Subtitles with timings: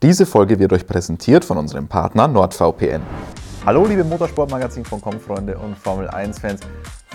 [0.00, 3.02] Diese Folge wird euch präsentiert von unserem Partner NordVPN.
[3.66, 6.60] Hallo liebe Motorsportmagazin.com Freunde und Formel 1 Fans.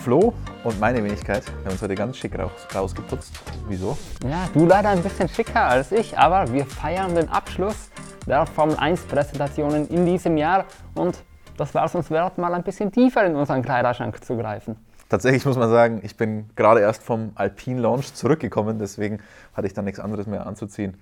[0.02, 0.34] Flo
[0.66, 3.40] und meine Wenigkeit, wir haben uns heute ganz schick raus, rausgeputzt.
[3.70, 3.98] Wieso?
[4.30, 7.90] Ja, du leider ein bisschen schicker als ich, aber wir feiern den Abschluss
[8.28, 11.24] der Formel 1 Präsentationen in diesem Jahr und
[11.56, 14.76] das war es uns wert, mal ein bisschen tiefer in unseren Kleiderschrank zu greifen.
[15.08, 19.20] Tatsächlich muss man sagen, ich bin gerade erst vom Alpine Launch zurückgekommen, deswegen
[19.54, 20.98] hatte ich dann nichts anderes mehr anzuziehen.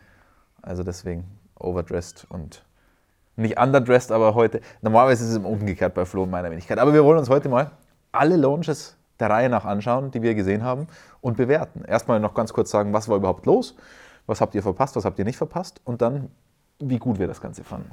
[0.62, 2.64] Also deswegen overdressed und
[3.36, 6.80] nicht underdressed, aber heute, normalerweise ist es umgekehrt bei Flo und meiner Wenigkeit.
[6.80, 7.72] Aber wir wollen uns heute mal
[8.12, 10.88] alle Launches der Reihe nach anschauen, die wir gesehen haben
[11.22, 11.84] und bewerten.
[11.86, 13.76] Erstmal noch ganz kurz sagen, was war überhaupt los,
[14.26, 16.30] was habt ihr verpasst, was habt ihr nicht verpasst und dann,
[16.80, 17.92] wie gut wir das Ganze fanden.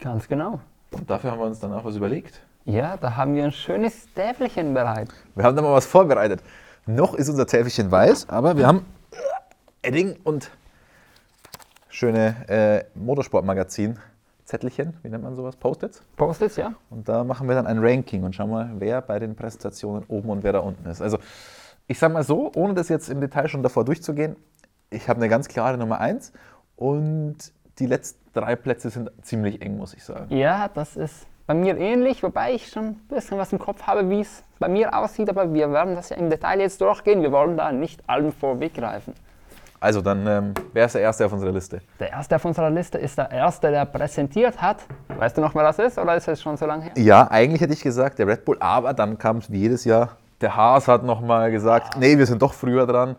[0.00, 0.60] Ganz genau.
[0.90, 2.40] Und dafür haben wir uns dann auch was überlegt.
[2.64, 5.08] Ja, da haben wir ein schönes Täfelchen bereit.
[5.34, 6.42] Wir haben da mal was vorbereitet.
[6.86, 8.84] Noch ist unser Täfelchen weiß, aber wir haben
[9.82, 10.50] Edding und
[11.88, 13.98] schöne äh, Motorsportmagazin.
[14.44, 15.56] Zettelchen, wie nennt man sowas?
[15.56, 16.02] Post-its?
[16.16, 16.72] Post-its, ja.
[16.88, 20.30] Und da machen wir dann ein Ranking und schauen mal, wer bei den Präsentationen oben
[20.30, 21.02] und wer da unten ist.
[21.02, 21.18] Also,
[21.86, 24.36] ich sage mal so, ohne das jetzt im Detail schon davor durchzugehen,
[24.88, 26.32] ich habe eine ganz klare Nummer 1
[26.76, 27.36] und
[27.78, 30.34] die letzten drei Plätze sind ziemlich eng, muss ich sagen.
[30.34, 34.08] Ja, das ist bei mir ähnlich, wobei ich schon ein bisschen was im Kopf habe,
[34.08, 37.22] wie es bei mir aussieht, aber wir werden das ja im Detail jetzt durchgehen.
[37.22, 39.14] Wir wollen da nicht allem vorweggreifen.
[39.80, 41.80] Also dann, ähm, wer ist der Erste auf unserer Liste?
[42.00, 44.78] Der Erste auf unserer Liste ist der Erste, der präsentiert hat.
[45.16, 46.92] Weißt du noch, wer das ist oder ist es schon so lange her?
[46.96, 50.16] Ja, eigentlich hätte ich gesagt der Red Bull, aber dann kam es wie jedes Jahr.
[50.40, 53.16] Der Haas hat nochmal gesagt, nee, wir sind doch früher dran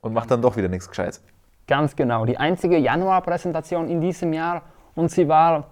[0.00, 1.22] und macht dann doch wieder nichts Gescheites.
[1.66, 4.62] Ganz genau, die einzige Januar-Präsentation in diesem Jahr
[4.94, 5.64] und sie war,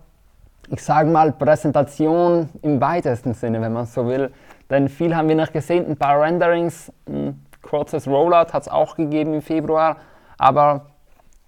[0.69, 4.31] ich sage mal, Präsentation im weitesten Sinne, wenn man so will.
[4.71, 8.97] Denn viel haben wir noch gesehen, ein paar Renderings, ein kurzes Rollout hat es auch
[8.97, 9.97] gegeben im Februar,
[10.39, 10.87] aber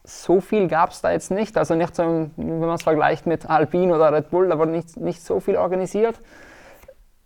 [0.05, 1.56] so viel gab es da jetzt nicht.
[1.56, 2.03] Also nicht so,
[2.36, 5.56] wenn man es vergleicht mit Alpine oder Red Bull, da wurde nicht, nicht so viel
[5.56, 6.20] organisiert.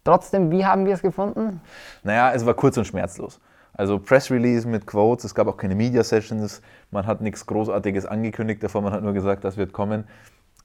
[0.04, 1.60] Trotzdem, wie haben wir es gefunden?
[2.02, 3.38] Naja, es war kurz und schmerzlos.
[3.74, 8.06] Also Press Release mit Quotes, es gab auch keine Media Sessions, man hat nichts Großartiges
[8.06, 10.04] angekündigt davor, man hat nur gesagt, das wird kommen.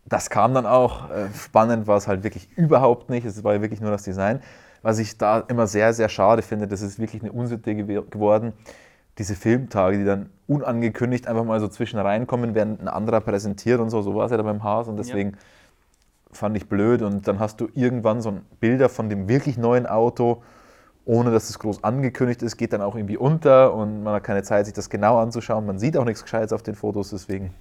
[0.06, 1.10] Das kam dann auch.
[1.10, 3.26] Äh, spannend war es halt wirklich überhaupt nicht.
[3.26, 4.40] Es war wirklich nur das Design.
[4.86, 8.54] Was ich da immer sehr, sehr schade finde, das ist wirklich eine Unsitte geworden.
[9.18, 13.90] Diese Filmtage, die dann unangekündigt einfach mal so zwischen reinkommen, während ein anderer präsentiert und
[13.90, 14.04] so.
[14.04, 15.38] So war es ja da beim Haus und deswegen ja.
[16.34, 17.02] fand ich blöd.
[17.02, 20.44] Und dann hast du irgendwann so Bilder von dem wirklich neuen Auto,
[21.04, 24.44] ohne dass es groß angekündigt ist, geht dann auch irgendwie unter und man hat keine
[24.44, 25.66] Zeit, sich das genau anzuschauen.
[25.66, 27.56] Man sieht auch nichts Gescheites auf den Fotos, deswegen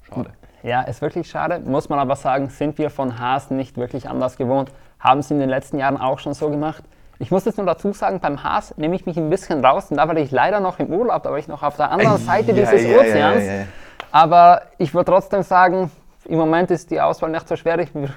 [0.00, 0.30] schade.
[0.62, 1.60] Ja, ist wirklich schade.
[1.60, 4.70] Muss man aber sagen, sind wir von Haas nicht wirklich anders gewohnt.
[4.98, 6.82] Haben sie in den letzten Jahren auch schon so gemacht.
[7.18, 9.96] Ich muss jetzt nur dazu sagen, beim Haas nehme ich mich ein bisschen raus, denn
[9.96, 12.52] da war ich leider noch im Urlaub, da war ich noch auf der anderen Seite
[12.52, 13.46] ja, dieses ja, Ozeans.
[13.46, 13.52] Ja,
[14.12, 15.90] aber ich würde trotzdem sagen,
[16.26, 17.78] im Moment ist die Auswahl nicht so schwer.
[17.78, 18.10] Wir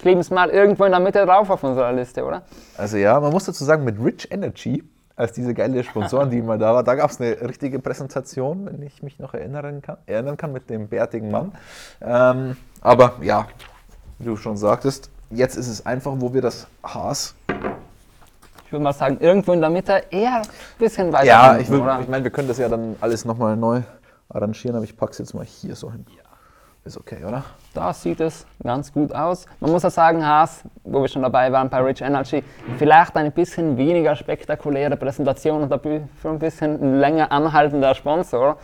[0.00, 2.42] kleben es mal irgendwo in der Mitte drauf auf unserer Liste, oder?
[2.76, 4.82] Also ja, man muss dazu sagen, mit Rich Energy
[5.16, 6.82] als diese geile Sponsoren, die mal da war.
[6.82, 10.68] Da gab es eine richtige Präsentation, wenn ich mich noch erinnern kann, erinnern kann mit
[10.70, 11.52] dem bärtigen Mann.
[12.00, 13.46] Ähm, aber ja,
[14.18, 17.34] wie du schon sagtest, jetzt ist es einfach, wo wir das Haas.
[18.66, 20.48] Ich würde mal sagen, irgendwo in der Mitte eher ein
[20.78, 21.26] bisschen weiter.
[21.26, 23.82] Ja, ich, ich meine, wir können das ja dann alles nochmal neu
[24.28, 26.04] arrangieren, aber ich packe es jetzt mal hier so hin.
[26.16, 26.23] Ja.
[26.84, 27.42] Ist okay, oder?
[27.72, 29.46] Da sieht es ganz gut aus.
[29.58, 32.44] Man muss ja sagen, Haas, wo wir schon dabei waren bei Rich Energy,
[32.76, 38.58] vielleicht eine bisschen weniger spektakuläre Präsentation und dafür ein bisschen länger anhaltender Sponsor.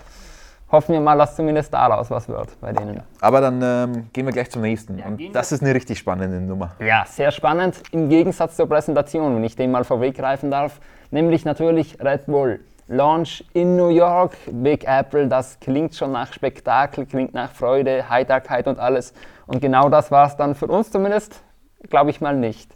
[0.71, 3.03] Hoffen wir mal, dass zumindest daraus was wird bei denen.
[3.23, 4.99] Aber dann ähm, gehen wir gleich zum nächsten.
[4.99, 6.73] Ja, und das ist eine richtig spannende Nummer.
[6.79, 7.83] Ja, sehr spannend.
[7.91, 10.79] Im Gegensatz zur Präsentation, wenn ich den mal vorweggreifen darf,
[11.11, 12.61] nämlich natürlich Red Bull.
[12.93, 18.67] Launch in New York, Big Apple, das klingt schon nach Spektakel, klingt nach Freude, Heiterkeit
[18.67, 19.15] und alles.
[19.47, 21.41] Und genau das war es dann für uns zumindest,
[21.89, 22.75] glaube ich mal nicht.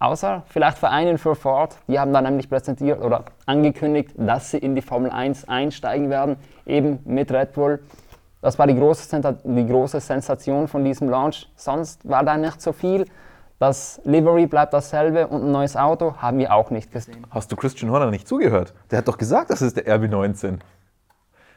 [0.00, 4.58] Außer vielleicht für einen für Ford, die haben dann nämlich präsentiert oder angekündigt, dass sie
[4.58, 6.36] in die Formel 1 einsteigen werden,
[6.66, 7.82] eben mit Red Bull.
[8.42, 11.48] Das war die große, die große Sensation von diesem Launch.
[11.56, 13.06] Sonst war da nicht so viel.
[13.64, 17.26] Das Livery bleibt dasselbe und ein neues Auto haben wir auch nicht gesehen.
[17.30, 18.74] Hast du Christian Horner nicht zugehört?
[18.90, 20.58] Der hat doch gesagt, das ist der RB19.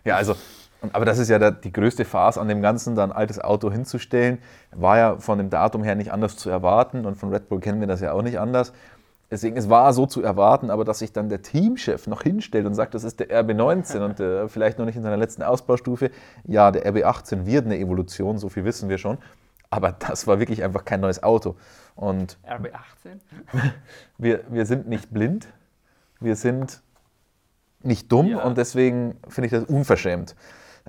[0.05, 0.37] Ja, also,
[0.93, 3.69] aber das ist ja der, die größte Phase an dem Ganzen, da ein altes Auto
[3.69, 4.37] hinzustellen.
[4.71, 7.81] War ja von dem Datum her nicht anders zu erwarten und von Red Bull kennen
[7.81, 8.71] wir das ja auch nicht anders.
[9.29, 12.73] Deswegen, es war so zu erwarten, aber dass sich dann der Teamchef noch hinstellt und
[12.73, 16.11] sagt, das ist der RB19 und äh, vielleicht noch nicht in seiner letzten Ausbaustufe.
[16.45, 19.17] Ja, der RB18 wird eine Evolution, so viel wissen wir schon.
[19.69, 21.55] Aber das war wirklich einfach kein neues Auto.
[21.97, 23.19] Und RB18?
[24.17, 25.47] wir, wir sind nicht blind,
[26.19, 26.81] wir sind
[27.81, 28.43] nicht dumm ja.
[28.43, 30.35] und deswegen finde ich das unverschämt.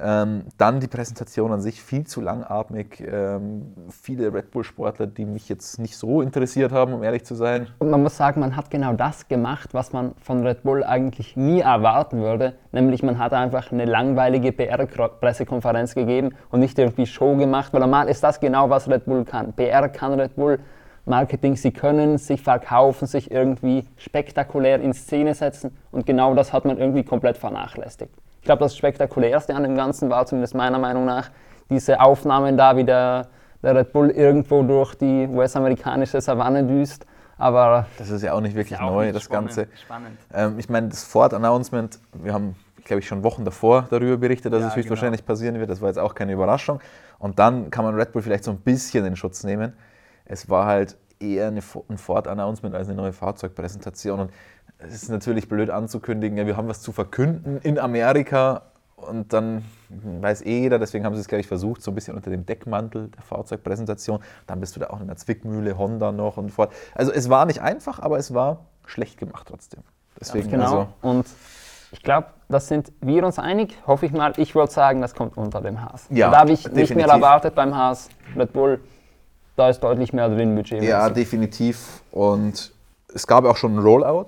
[0.00, 3.00] Ähm, dann die Präsentation an sich viel zu langatmig.
[3.00, 7.66] Ähm, viele Red Bull-Sportler, die mich jetzt nicht so interessiert haben, um ehrlich zu sein.
[7.78, 11.36] Und man muss sagen, man hat genau das gemacht, was man von Red Bull eigentlich
[11.36, 12.54] nie erwarten würde.
[12.70, 18.08] Nämlich man hat einfach eine langweilige PR-Pressekonferenz gegeben und nicht irgendwie Show gemacht, weil normal
[18.08, 19.52] ist das genau, was Red Bull kann.
[19.52, 20.60] PR kann Red Bull,
[21.08, 26.64] Marketing, sie können sich verkaufen, sich irgendwie spektakulär in Szene setzen und genau das hat
[26.64, 28.10] man irgendwie komplett vernachlässigt.
[28.40, 31.30] Ich glaube, das Spektakulärste an dem Ganzen war zumindest meiner Meinung nach
[31.70, 33.28] diese Aufnahmen da, wie der,
[33.62, 37.04] der Red Bull irgendwo durch die US-amerikanische Savanne düst.
[37.36, 39.68] Aber das ist ja auch nicht wirklich auch neu, nicht das spannend, Ganze.
[39.84, 40.18] spannend.
[40.32, 44.62] Ähm, ich meine, das Ford-Announcement, wir haben, glaube ich, schon Wochen davor darüber berichtet, dass
[44.62, 45.34] Ja, es höchstwahrscheinlich genau.
[45.34, 45.70] passieren wird.
[45.70, 46.80] Das war jetzt auch keine Überraschung.
[47.18, 49.72] Und dann kann man Red Bull vielleicht so ein bisschen in Schutz nehmen.
[50.28, 54.20] Es war halt eher eine, ein Ford-Announcement als eine neue Fahrzeugpräsentation.
[54.20, 54.30] Und
[54.78, 58.62] es ist natürlich blöd anzukündigen, ja, wir haben was zu verkünden in Amerika.
[58.94, 62.16] Und dann weiß eh jeder, deswegen haben sie es, glaube ich, versucht, so ein bisschen
[62.16, 64.20] unter dem Deckmantel der Fahrzeugpräsentation.
[64.46, 66.72] Dann bist du da auch in der Zwickmühle, Honda noch und fort.
[66.94, 69.82] Also es war nicht einfach, aber es war schlecht gemacht trotzdem.
[70.20, 70.64] Deswegen, genau.
[70.64, 71.26] also, und
[71.92, 73.78] ich glaube, das sind wir uns einig.
[73.86, 74.32] Hoffe ich mal.
[74.36, 76.06] Ich wollte sagen, das kommt unter dem Haas.
[76.10, 77.12] Ja, da habe ich nicht mehr definitiv.
[77.12, 78.08] erwartet beim Haas.
[78.36, 78.80] Red Bull,
[79.58, 80.82] da ist deutlich mehr drin Budget.
[80.82, 82.02] Ja, definitiv.
[82.12, 82.72] Und
[83.14, 84.26] es gab auch schon ein Rollout,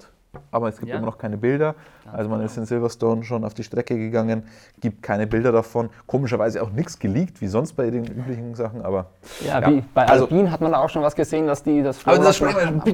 [0.50, 0.96] aber es gibt Ja.
[0.96, 1.74] immer noch keine Bilder.
[2.12, 4.42] Also man ist in Silverstone schon auf die Strecke gegangen,
[4.80, 5.90] gibt keine Bilder davon.
[6.08, 9.06] Komischerweise auch nichts geleakt, wie sonst bei den üblichen Sachen, aber.
[9.46, 11.82] ja, Ja, wie bei also- Alpine hat man da auch schon was gesehen, dass die
[11.82, 12.48] das Aber das wir,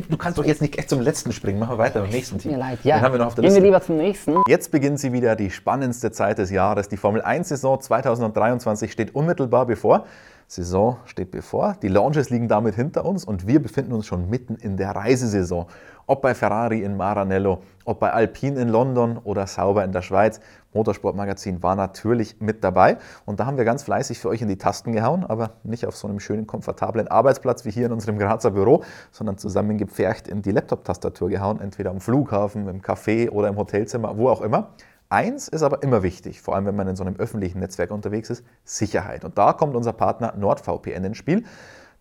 [0.06, 1.58] du kannst doch jetzt nicht echt zum letzten springen.
[1.58, 2.52] Machen wir weiter beim nächsten Tut Team.
[2.52, 2.96] mir leid, ja.
[2.98, 3.66] Den haben wir noch auf der Gehen wir Liste.
[3.66, 4.34] lieber zum nächsten.
[4.48, 6.88] Jetzt beginnt sie wieder, die spannendste Zeit des Jahres.
[6.90, 10.04] Die Formel 1-Saison 2023 steht unmittelbar bevor.
[10.48, 11.76] Saison steht bevor.
[11.82, 15.66] Die Launches liegen damit hinter uns und wir befinden uns schon mitten in der Reisesaison.
[16.06, 20.40] Ob bei Ferrari in Maranello, ob bei Alpine in London oder Sauber in der Schweiz.
[20.72, 24.58] Motorsportmagazin war natürlich mit dabei und da haben wir ganz fleißig für euch in die
[24.58, 28.52] Tasten gehauen, aber nicht auf so einem schönen, komfortablen Arbeitsplatz wie hier in unserem Grazer
[28.52, 34.16] Büro, sondern zusammengepfercht in die Laptop-Tastatur gehauen, entweder am Flughafen, im Café oder im Hotelzimmer,
[34.16, 34.70] wo auch immer.
[35.08, 38.30] Eins ist aber immer wichtig, vor allem wenn man in so einem öffentlichen Netzwerk unterwegs
[38.30, 39.24] ist, Sicherheit.
[39.24, 41.44] Und da kommt unser Partner NordVPN ins Spiel,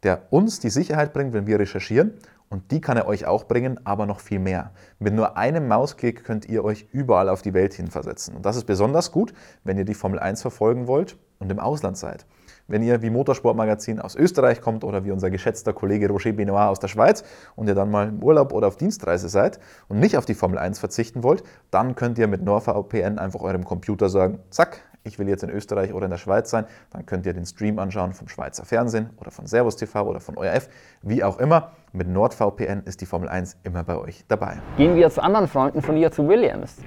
[0.03, 2.13] der uns die Sicherheit bringt, wenn wir recherchieren.
[2.49, 4.71] Und die kann er euch auch bringen, aber noch viel mehr.
[4.99, 8.35] Mit nur einem Mausklick könnt ihr euch überall auf die Welt hin versetzen.
[8.35, 11.97] Und das ist besonders gut, wenn ihr die Formel 1 verfolgen wollt und im Ausland
[11.97, 12.25] seid.
[12.67, 16.79] Wenn ihr wie Motorsportmagazin aus Österreich kommt oder wie unser geschätzter Kollege Roger Benoit aus
[16.79, 17.23] der Schweiz
[17.55, 20.57] und ihr dann mal im Urlaub oder auf Dienstreise seid und nicht auf die Formel
[20.57, 25.29] 1 verzichten wollt, dann könnt ihr mit NordVPN einfach eurem Computer sagen, zack, ich will
[25.29, 28.27] jetzt in Österreich oder in der Schweiz sein, dann könnt ihr den Stream anschauen vom
[28.27, 30.67] Schweizer Fernsehen oder von Servus TV oder von ORF,
[31.03, 31.73] wie auch immer.
[31.93, 34.57] Mit NordVPN ist die Formel 1 immer bei euch dabei.
[34.77, 36.77] Gehen wir zu anderen Freunden von dir, zu Williams.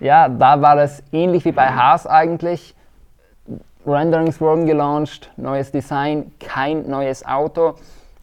[0.00, 2.74] Ja, da war es ähnlich wie bei Haas eigentlich.
[3.86, 7.74] Renderings wurden gelauncht, neues Design, kein neues Auto,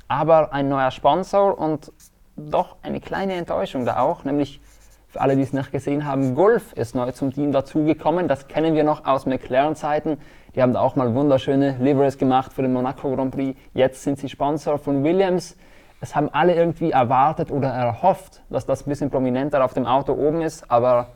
[0.07, 1.91] aber ein neuer Sponsor und
[2.35, 4.59] doch eine kleine Enttäuschung da auch, nämlich
[5.07, 8.29] für alle, die es nicht gesehen haben, Golf ist neu zum Team dazugekommen.
[8.29, 10.17] Das kennen wir noch aus McLaren-Zeiten.
[10.55, 13.59] Die haben da auch mal wunderschöne Liveries gemacht für den Monaco Grand Prix.
[13.73, 15.57] Jetzt sind sie Sponsor von Williams.
[15.99, 20.13] Es haben alle irgendwie erwartet oder erhofft, dass das ein bisschen prominenter auf dem Auto
[20.13, 21.09] oben ist, aber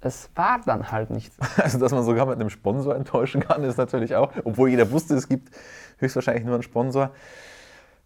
[0.00, 1.42] es war dann halt nicht so.
[1.62, 5.14] Also, dass man sogar mit einem Sponsor enttäuschen kann, ist natürlich auch, obwohl jeder wusste,
[5.14, 5.54] es gibt
[5.98, 7.10] höchstwahrscheinlich nur einen Sponsor.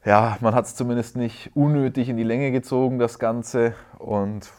[0.05, 3.75] Ja, man hat es zumindest nicht unnötig in die Länge gezogen, das Ganze.
[3.99, 4.51] Und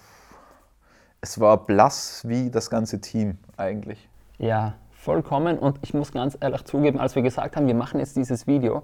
[1.19, 4.07] es war blass wie das ganze Team eigentlich.
[4.37, 5.57] Ja, vollkommen.
[5.57, 8.83] Und ich muss ganz ehrlich zugeben, als wir gesagt haben, wir machen jetzt dieses Video,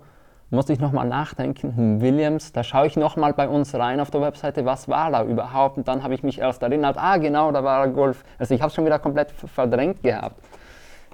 [0.50, 4.22] musste ich nochmal nachdenken, hm, Williams, da schaue ich nochmal bei uns rein auf der
[4.22, 5.78] Webseite, was war da überhaupt?
[5.78, 8.24] Und dann habe ich mich erst erinnert, ah genau, da war Golf.
[8.40, 10.42] Also ich habe es schon wieder komplett verdrängt gehabt.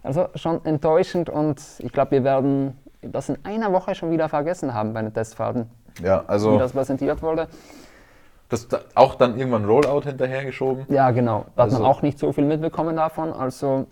[0.03, 4.73] Also schon enttäuschend und ich glaube, wir werden das in einer Woche schon wieder vergessen
[4.73, 5.69] haben bei den Testfahrten,
[6.01, 7.47] Ja, wie also das präsentiert wurde.
[8.49, 10.85] das da- auch dann irgendwann Rollout hinterhergeschoben.
[10.89, 11.45] Ja, genau.
[11.55, 13.33] Da hat Also- man auch nicht so viel mitbekommen davon.
[13.33, 13.87] Also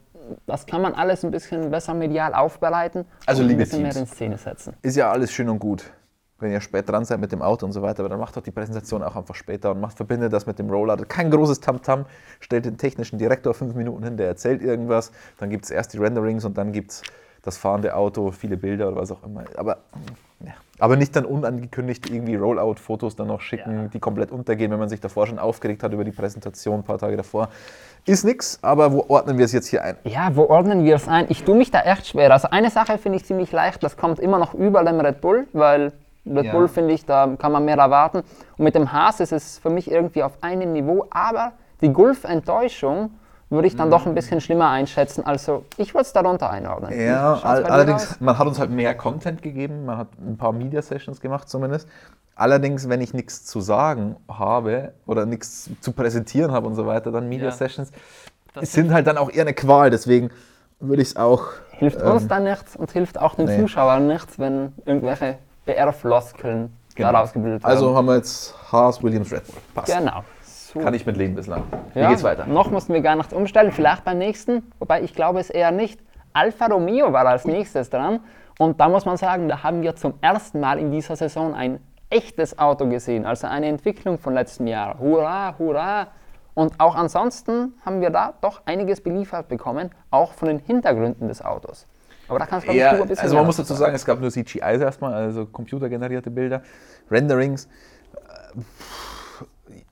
[0.46, 3.96] das kann man alles ein bisschen besser medial aufbereiten Also, und ein liebe bisschen mehr
[3.96, 4.76] in Szene setzen.
[4.82, 5.92] Ist ja alles schön und gut,
[6.40, 8.42] wenn ihr spät dran seid mit dem Auto und so weiter, aber dann macht doch
[8.42, 11.06] die Präsentation auch einfach später und macht, verbindet das mit dem Rollout.
[11.08, 12.06] Kein großes Tamtam,
[12.40, 15.98] stellt den technischen Direktor fünf Minuten hin, der erzählt irgendwas, dann gibt es erst die
[15.98, 17.04] Renderings und dann gibt es
[17.44, 19.44] das fahrende Auto, viele Bilder oder was auch immer.
[19.56, 19.78] Aber,
[20.46, 20.54] ja.
[20.80, 23.88] aber nicht dann unangekündigt irgendwie Rollout-Fotos dann noch schicken, Ja.
[23.88, 26.98] die komplett untergehen, wenn man sich davor schon aufgeregt hat über die Präsentation ein paar
[26.98, 27.50] Tage davor.
[28.06, 29.96] Ist nix, aber wo ordnen wir es jetzt hier ein?
[30.06, 31.26] Ja, wo ordnen wir es ein?
[31.30, 32.32] Ich tue mich da echt schwer.
[32.32, 35.48] Also eine Sache finde ich ziemlich leicht, das kommt immer noch über dem Red Bull,
[35.54, 35.92] weil
[36.26, 36.52] Red Ja.
[36.52, 38.20] Bull finde ich, da kann man mehr erwarten.
[38.58, 43.12] Und mit dem Haas ist es für mich irgendwie auf einem Niveau, aber die Golf-Enttäuschung
[43.52, 45.26] würde ich dann doch ein bisschen schlimmer einschätzen.
[45.26, 47.00] Also ich würde es darunter einordnen.
[47.00, 48.22] Ja, all, allerdings, aus?
[48.22, 51.88] man hat uns halt mehr Content gegeben, man hat ein paar Media-Sessions gemacht zumindest.
[52.36, 57.12] Allerdings, wenn ich nichts zu sagen habe oder nichts zu präsentieren habe und so weiter,
[57.12, 57.92] dann Media-Sessions
[58.54, 59.90] Das sind halt dann auch eher eine Qual.
[59.90, 60.32] Deswegen
[60.80, 61.48] würde ich es auch.
[61.72, 63.62] Hilft uns dann nichts und hilft auch den ähm, nee.
[63.62, 67.12] Zuschauern nichts, wenn irgendwelche BR-Floskeln Genau.
[67.12, 67.72] daraus gebildet werden.
[67.72, 69.56] Also haben wir jetzt Haas, Williams, Red Bull.
[69.74, 69.98] Passt.
[69.98, 70.24] genau.
[70.74, 70.80] So.
[70.80, 71.64] Kann ich mit leben bislang.
[71.94, 72.46] Wie Ja, geht's weiter?
[72.46, 76.00] Noch mussten wir gar nichts umstellen, vielleicht beim nächsten, wobei ich glaube es eher nicht.
[76.34, 78.22] Alfa Romeo war als nächstes dran
[78.58, 81.80] und da muss man sagen, da haben wir zum ersten Mal in dieser Saison ein
[82.10, 84.98] echtes Auto gesehen, also eine Entwicklung von letztem Jahr.
[85.00, 86.08] Hurra, hurra!
[86.54, 91.44] Und auch ansonsten haben wir da doch einiges beliefert bekommen, auch von den Hintergründen des
[91.44, 91.88] Autos.
[92.28, 94.22] Aber da kannst du Ja, ein bisschen also man muss dazu dazu sagen, es gab
[94.22, 96.62] nur CGIs erstmal, also computergenerierte Bilder,
[97.10, 97.66] Renderings.
[97.66, 98.62] Äh,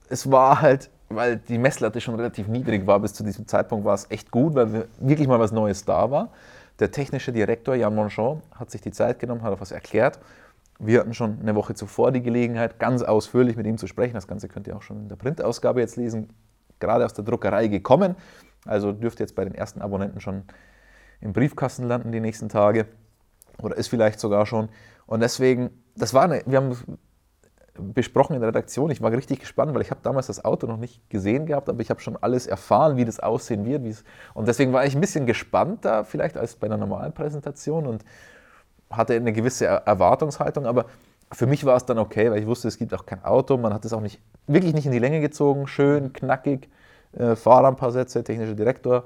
[0.10, 3.94] Es war halt, weil die Messlatte schon relativ niedrig war bis zu diesem Zeitpunkt, war
[3.94, 6.30] es echt gut, weil wir- wirklich mal was Neues da war.
[6.80, 10.20] Der technische Direktor Jan Monchon hat sich die Zeit genommen, hat auch was erklärt.
[10.80, 14.14] Wir hatten schon eine Woche zuvor die Gelegenheit, ganz ausführlich mit ihm zu sprechen.
[14.14, 16.30] Das Ganze könnt ihr auch schon in der Printausgabe jetzt lesen,
[16.80, 18.16] gerade aus der Druckerei gekommen.
[18.66, 20.44] Also dürfte jetzt bei den ersten Abonnenten schon
[21.22, 22.86] im Briefkasten landen die nächsten Tage
[23.62, 24.70] oder ist vielleicht sogar schon.
[25.06, 26.78] Und deswegen, das war eine, wir haben
[27.80, 28.92] besprochen in der Redaktion.
[28.92, 31.82] Ich war richtig gespannt, weil ich habe damals das Auto noch nicht gesehen gehabt, aber
[31.82, 34.04] ich habe schon alles erfahren, wie das aussehen wird.
[34.34, 38.04] Und deswegen war ich ein bisschen gespannter vielleicht als bei einer normalen Präsentation und
[38.90, 40.86] hatte eine gewisse Er- Erwartungshaltung, aber
[41.32, 43.58] für mich war es dann okay, weil ich wusste, es gibt auch kein Auto.
[43.58, 46.70] Man hat es auch nicht, wirklich nicht in die Länge gezogen, schön, knackig,
[47.14, 49.04] äh, Fahrer ein paar Sätze, technischer Direktor,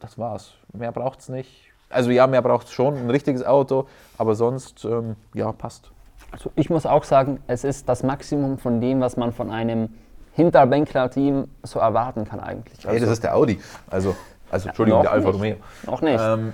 [0.00, 0.52] das war's.
[0.72, 1.70] Mehr braucht es nicht.
[1.88, 5.90] Also ja, mehr braucht es schon, ein richtiges Auto, aber sonst, ähm, ja, passt.
[6.30, 9.88] Also ich muss auch sagen, es ist das Maximum von dem, was man von einem
[10.32, 12.78] Hinterbänkler-Team so erwarten kann eigentlich.
[12.84, 13.58] Hey, das Also, ist der Audi.
[13.90, 14.14] Also,
[14.50, 15.30] also Entschuldigung, noch der Alfa.
[15.30, 15.56] Romeo.
[15.86, 16.20] noch nicht.
[16.22, 16.52] Ähm,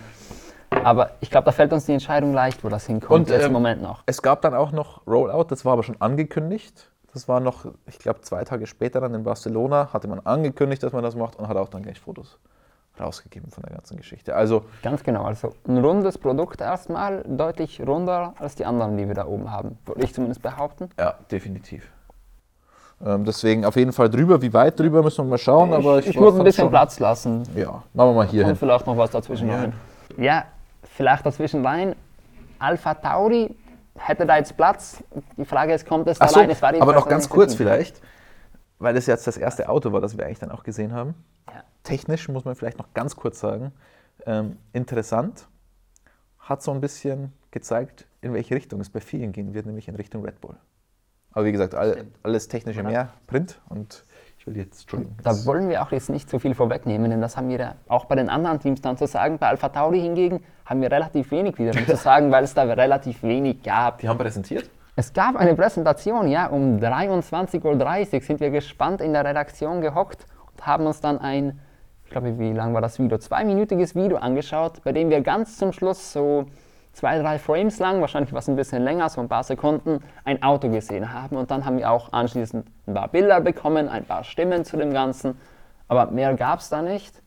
[0.85, 3.13] Aber ich glaube, da fällt uns die Entscheidung leicht, wo das hinkommt.
[3.13, 4.03] Und, jetzt ähm, im Moment noch.
[4.07, 6.91] es gab dann auch noch Rollout, das war aber schon angekündigt.
[7.13, 10.93] Das war noch, ich glaube, zwei Tage später dann in Barcelona, hatte man angekündigt, dass
[10.93, 12.39] man das macht und hat auch dann gleich Fotos
[13.01, 14.35] rausgegeben von der ganzen Geschichte.
[14.35, 15.25] Also, Ganz genau.
[15.25, 19.79] Also ein rundes Produkt erstmal, deutlich runder als die anderen, die wir da oben haben.
[19.87, 20.89] Würde ich zumindest behaupten.
[20.99, 21.91] ja, definitiv.
[23.05, 24.41] Ähm, deswegen auf jeden Fall drüber.
[24.43, 25.73] Wie weit drüber müssen wir mal schauen.
[25.73, 27.43] aber ich, ich würde ein bisschen schon- Platz lassen.
[27.57, 29.57] Ja, machen wir mal hier Und vielleicht noch was dazwischen Ja.
[29.57, 29.73] rein.
[30.19, 30.45] Ja,
[30.85, 31.97] vielleicht dazwischen rein.
[32.61, 33.57] Alpha Tauri
[33.97, 35.03] hätte da jetzt Platz.
[35.37, 36.81] Die Frage ist, kommt es da so, rein?
[36.81, 38.01] Aber noch ganz kurz vielleicht,
[38.83, 41.15] weil das jetzt das erste Auto war, das wir eigentlich dann auch gesehen haben.
[41.49, 41.63] Ja.
[41.83, 43.73] Technisch muss man vielleicht noch ganz kurz sagen,
[44.27, 45.49] ähm, interessant,
[46.39, 49.95] hat so ein bisschen gezeigt, in welche Richtung es bei vielen gehen wird, nämlich in
[49.95, 50.57] Richtung Red Bull.
[51.33, 54.05] Aber wie gesagt, all, alles technische mehr, Print und
[54.39, 55.17] ich will jetzt, Entschuldigung.
[55.23, 58.07] Da wollen wir auch jetzt nicht so viel vorwegnehmen, denn das haben wir ja auch
[58.07, 59.39] bei den anderen Teams dann zu sagen.
[59.39, 63.23] Bei Alpha Tauri hingegen haben wir relativ wenig wiederum zu sagen, weil es da relativ
[63.23, 63.99] wenig gab.
[63.99, 64.69] Die haben präsentiert?
[64.95, 70.27] Es gab eine Präsentation, ja, um 23.30 Uhr sind wir gespannt in der Redaktion gehockt
[70.51, 71.59] und haben uns dann ein,
[72.05, 73.17] ich glaube, wie lang war das Video?
[73.17, 76.45] Zweiminütiges Video angeschaut, bei dem wir ganz zum Schluss so
[76.93, 80.69] zwei, drei Frames lang, wahrscheinlich was ein bisschen länger, so ein paar Sekunden, ein Auto
[80.69, 81.37] gesehen haben.
[81.39, 84.93] Und dann haben wir auch anschließend ein paar Bilder bekommen, ein paar Stimmen zu dem
[84.93, 85.41] Ganzen.
[85.89, 87.22] Aber mehr gab es da nicht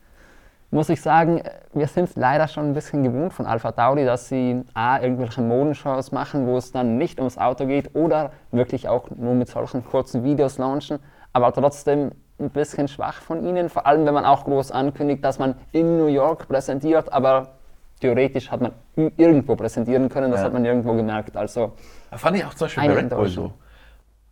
[0.75, 1.41] muss ich sagen,
[1.73, 5.41] wir sind es leider schon ein bisschen gewohnt von Alpha Tauri, dass sie A, irgendwelche
[5.41, 9.85] Modenshows machen, wo es dann nicht ums Auto geht oder wirklich auch nur mit solchen
[9.85, 10.99] kurzen Videos launchen,
[11.31, 15.39] aber trotzdem ein bisschen schwach von ihnen, vor allem wenn man auch groß ankündigt, dass
[15.39, 17.53] man in New York präsentiert, aber
[18.01, 18.73] theoretisch hat man
[19.15, 20.47] irgendwo präsentieren können, das Ja.
[20.47, 21.37] hat man irgendwo gemerkt.
[21.37, 21.71] Also
[22.11, 23.53] Fand ich auch zum Beispiel bei Red Bull so.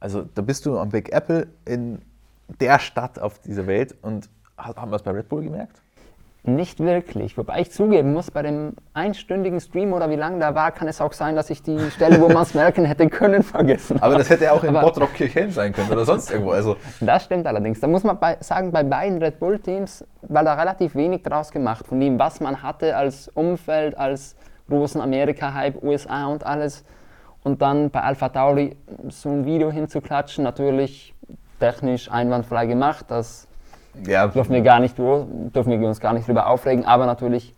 [0.01, 2.01] Also da bist du am Big Apple in
[2.59, 5.81] der Stadt auf dieser Welt und ha- haben wir es bei Red Bull gemerkt?
[6.45, 7.38] Nicht wirklich.
[7.38, 11.00] Wobei ich zugeben muss, bei dem einstündigen Stream oder wie lange da war, kann es
[11.00, 14.29] auch sein, dass ich die Stelle, wo man es merken hätte können, vergessen Aber das
[14.29, 16.51] hätte ja auch in Bottrop Kirchhelm sein können oder sonst irgendwo.
[16.51, 17.79] Also Das stimmt allerdings.
[17.79, 21.88] Da muss man bei, sagen, bei beiden Red Bull-Teams war da relativ wenig draus gemacht,
[21.88, 24.35] von dem, was man hatte als Umfeld, als
[24.67, 26.83] großen Amerika-Hype, USA und alles.
[27.43, 28.75] Und dann bei Alpha Tauri
[29.07, 31.15] so ein Video hinzuklatschen, natürlich
[31.62, 33.47] technisch einwandfrei gemacht, das
[34.05, 37.53] ja, dürfen wir, gar nicht, dürfen wir uns gar nicht drüber aufregen, aber natürlich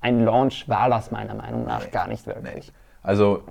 [0.00, 2.72] ein Launch war das meiner Meinung nach gar nicht wirklich.
[3.02, 3.42] Also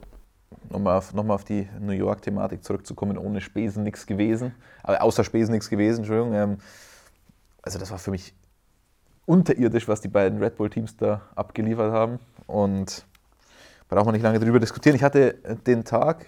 [0.69, 4.55] nochmal auf, noch auf die New York-Thematik zurückzukommen, ohne Spesen nichts gewesen.
[4.83, 6.33] Aber außer Spesen nichts gewesen, Entschuldigung.
[6.33, 6.57] Ähm,
[7.61, 8.33] also das war für mich
[9.25, 12.19] unterirdisch, was die beiden Red Bull-Teams da abgeliefert haben.
[12.45, 13.05] Und
[13.89, 14.95] braucht man nicht lange drüber diskutieren.
[14.95, 15.33] Ich hatte
[15.65, 16.25] den Tag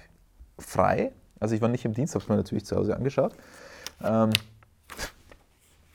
[0.58, 3.34] frei, also ich war nicht im Dienst, habe es mir natürlich zu Hause angeschaut.
[4.04, 4.32] Ähm,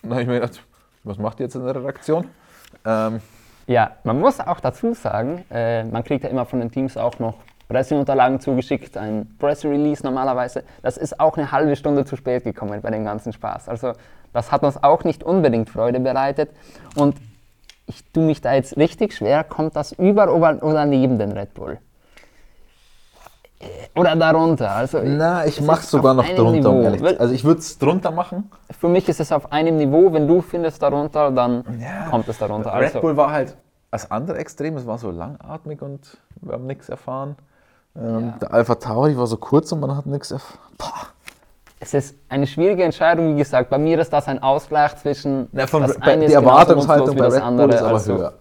[0.04, 0.62] dann habe ich mir gedacht,
[1.02, 2.26] was macht ihr jetzt in der Redaktion?
[2.84, 3.20] Ähm,
[3.66, 7.18] ja, man muss auch dazu sagen, äh, man kriegt ja immer von den Teams auch
[7.18, 7.34] noch
[7.68, 10.64] Presseunterlagen zugeschickt, ein Press Release normalerweise.
[10.82, 13.68] Das ist auch eine halbe Stunde zu spät gekommen bei dem ganzen Spaß.
[13.68, 13.92] Also
[14.32, 16.50] das hat uns auch nicht unbedingt Freude bereitet.
[16.94, 17.16] Und
[17.86, 21.78] ich tue mich da jetzt richtig schwer, kommt das über oder neben den Red Bull?
[23.94, 24.70] Oder darunter.
[24.70, 26.70] Also Na, ich mache es sogar noch drunter.
[26.70, 28.50] Um also ich würde es drunter machen.
[28.78, 30.12] Für mich ist es auf einem Niveau.
[30.12, 32.74] Wenn du findest darunter, dann ja, kommt es darunter.
[32.74, 33.00] Red also.
[33.00, 33.56] Bull war halt
[33.90, 34.76] das andere Extrem.
[34.76, 37.36] Es war so langatmig und wir haben nichts erfahren.
[37.96, 38.38] Ähm, ja.
[38.40, 40.58] Der Alpha Tauri war so kurz und man hat nichts erfahren.
[41.78, 43.70] Es ist eine schwierige Entscheidung, wie gesagt.
[43.70, 45.48] Bei mir ist das ein Ausgleich zwischen.
[45.52, 48.32] Ja, von, das bei, die Erwartungshaltung bei Red Bull ist aber also, höher.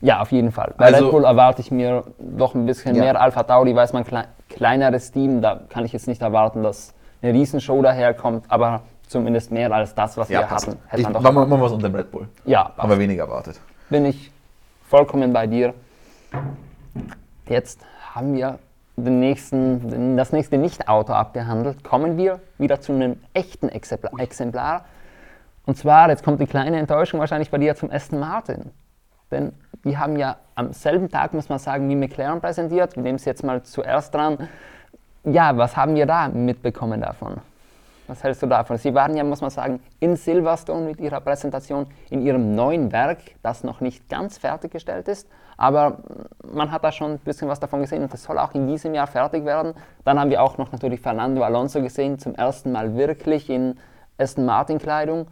[0.00, 0.74] Ja, auf jeden Fall.
[0.76, 3.02] Bei also, Red Bull erwarte ich mir doch ein bisschen ja.
[3.02, 3.20] mehr.
[3.20, 7.34] Alpha Tauri weiß man, klein, kleineres Team, da kann ich jetzt nicht erwarten, dass eine
[7.34, 10.68] Riesenshow daherkommt, aber zumindest mehr als das, was ja, wir passt.
[10.68, 10.78] hatten.
[10.86, 12.28] Hätte man doch machen wir was unter dem Red Bull.
[12.44, 12.78] Ja, passt.
[12.78, 13.60] haben wir weniger erwartet.
[13.90, 14.30] Bin ich
[14.88, 15.74] vollkommen bei dir.
[17.48, 17.80] Jetzt
[18.14, 18.58] haben wir
[18.96, 21.84] den nächsten, das nächste Nicht-Auto abgehandelt.
[21.84, 24.84] Kommen wir wieder zu einem echten Exemplar.
[25.66, 28.70] Und zwar, jetzt kommt die kleine Enttäuschung wahrscheinlich bei dir zum Aston Martin.
[29.30, 29.52] Denn
[29.84, 32.96] die haben ja am selben Tag, muss man sagen, wie McLaren präsentiert.
[32.96, 34.48] Wir nehmen es jetzt mal zuerst dran.
[35.24, 37.40] Ja, was haben wir da mitbekommen davon?
[38.06, 38.76] Was hältst du davon?
[38.76, 43.18] Sie waren ja, muss man sagen, in Silverstone mit ihrer Präsentation in ihrem neuen Werk,
[43.42, 45.28] das noch nicht ganz fertiggestellt ist.
[45.56, 45.98] Aber
[46.52, 48.94] man hat da schon ein bisschen was davon gesehen und das soll auch in diesem
[48.94, 49.74] Jahr fertig werden.
[50.04, 53.78] Dann haben wir auch noch natürlich Fernando Alonso gesehen, zum ersten Mal wirklich in
[54.18, 55.28] Aston Martin Kleidung.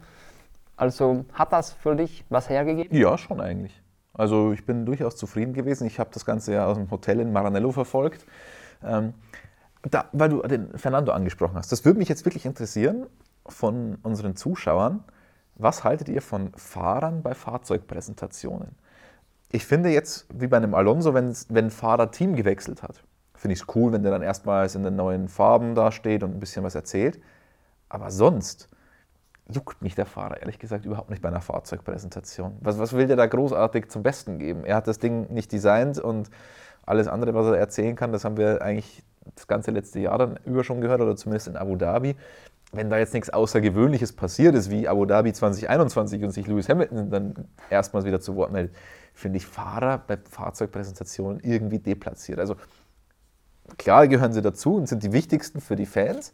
[0.77, 2.95] Also hat das für dich was hergegeben?
[2.95, 3.73] Ja, schon eigentlich.
[4.19, 5.87] Also ich bin durchaus zufrieden gewesen.
[5.87, 8.25] Ich habe das Ganze ja aus dem Hotel in Maranello verfolgt.
[8.83, 9.13] Ähm,
[9.83, 13.05] da, weil du den Fernando angesprochen hast, das würde mich jetzt wirklich interessieren
[13.47, 15.05] von unseren Zuschauern.
[15.55, 18.75] Was haltet ihr von Fahrern bei Fahrzeugpräsentationen?
[19.53, 23.01] Ich finde jetzt, wie bei einem Alonso, wenn, wenn ein Fahrer Team gewechselt hat,
[23.35, 26.41] finde ich es cool, wenn der dann erstmals in den neuen Farben dasteht und ein
[26.41, 27.21] bisschen was erzählt.
[27.87, 28.67] Aber sonst
[29.51, 32.57] juckt mich der Fahrer ehrlich gesagt überhaupt nicht bei einer Fahrzeugpräsentation.
[32.61, 34.63] Was, was will der da großartig zum Besten geben?
[34.63, 36.29] Er hat das Ding nicht designt und
[36.85, 39.03] alles andere, was er erzählen kann, das haben wir eigentlich
[39.35, 42.15] das ganze letzte Jahr dann über schon gehört oder zumindest in Abu Dhabi.
[42.71, 47.09] Wenn da jetzt nichts Außergewöhnliches passiert ist, wie Abu Dhabi 2021 und sich Lewis Hamilton
[47.09, 47.33] dann
[47.69, 48.75] erstmals wieder zu Wort meldet,
[49.13, 52.39] finde ich Fahrer bei Fahrzeugpräsentationen irgendwie deplatziert.
[52.39, 52.55] Also
[53.77, 56.31] klar gehören sie dazu und sind die wichtigsten für die Fans,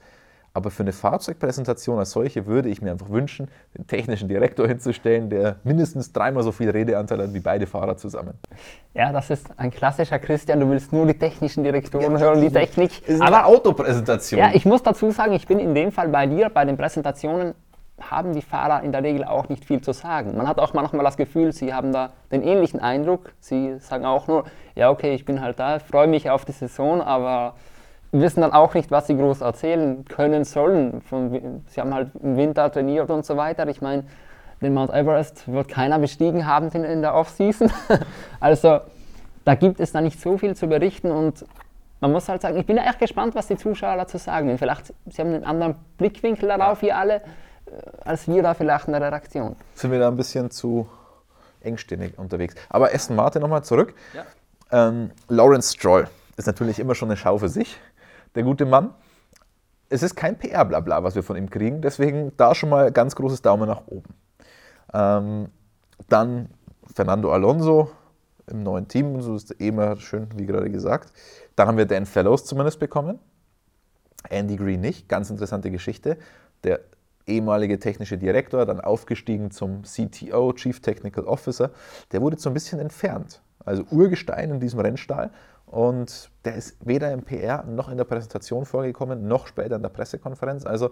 [0.55, 5.29] aber für eine Fahrzeugpräsentation als solche würde ich mir einfach wünschen, den technischen Direktor hinzustellen,
[5.29, 8.35] der mindestens dreimal so viel Redeanteil hat wie beide Fahrer zusammen.
[8.93, 10.61] Ja, das ist ein klassischer Christian.
[10.61, 13.05] Du willst nur die technischen Direktoren ja, hören, die Technik.
[13.05, 14.39] Ist aber eine Autopräsentation.
[14.39, 16.49] Ja, ich muss dazu sagen, ich bin in dem Fall bei dir.
[16.49, 17.53] Bei den Präsentationen
[17.99, 20.37] haben die Fahrer in der Regel auch nicht viel zu sagen.
[20.37, 23.33] Man hat auch manchmal das Gefühl, sie haben da den ähnlichen Eindruck.
[23.41, 27.01] Sie sagen auch nur, ja, okay, ich bin halt da, freue mich auf die Saison,
[27.01, 27.55] aber
[28.11, 31.01] wissen dann auch nicht, was sie groß erzählen können sollen.
[31.01, 33.67] Von, sie haben halt im Winter trainiert und so weiter.
[33.67, 34.05] Ich meine,
[34.61, 37.71] den Mount Everest wird keiner bestiegen haben in, in der Offseason.
[38.39, 38.79] also
[39.43, 41.45] da gibt es da nicht so viel zu berichten und
[42.01, 44.57] man muss halt sagen, ich bin ja echt gespannt, was die Zuschauer dazu sagen.
[44.57, 47.21] Vielleicht sie haben einen anderen Blickwinkel darauf, wie alle, äh,
[48.03, 49.55] als wir da vielleicht in der Redaktion.
[49.73, 50.87] Sind wir da ein bisschen zu
[51.61, 52.55] engstirnig unterwegs.
[52.69, 53.93] Aber Aston Martin nochmal zurück.
[54.13, 54.87] Ja.
[54.87, 57.79] Ähm, Lawrence Stroll ist natürlich immer schon eine Schau für sich
[58.35, 58.93] der gute Mann.
[59.89, 63.41] Es ist kein PR-Blabla, was wir von ihm kriegen, deswegen da schon mal ganz großes
[63.41, 64.13] Daumen nach oben.
[64.93, 65.49] Ähm,
[66.09, 66.49] dann
[66.93, 67.91] Fernando Alonso
[68.47, 71.11] im neuen Team, so ist eh immer schön, wie gerade gesagt.
[71.55, 73.19] Dann haben wir Dan Fellows zumindest bekommen.
[74.29, 76.17] Andy Green nicht, ganz interessante Geschichte.
[76.63, 76.81] Der
[77.27, 81.71] ehemalige technische Direktor, dann aufgestiegen zum CTO, Chief Technical Officer,
[82.11, 83.41] der wurde so ein bisschen entfernt.
[83.63, 85.31] Also Urgestein in diesem Rennstall
[85.65, 89.89] und der ist weder im PR noch in der Präsentation vorgekommen, noch später in der
[89.89, 90.65] Pressekonferenz.
[90.65, 90.91] Also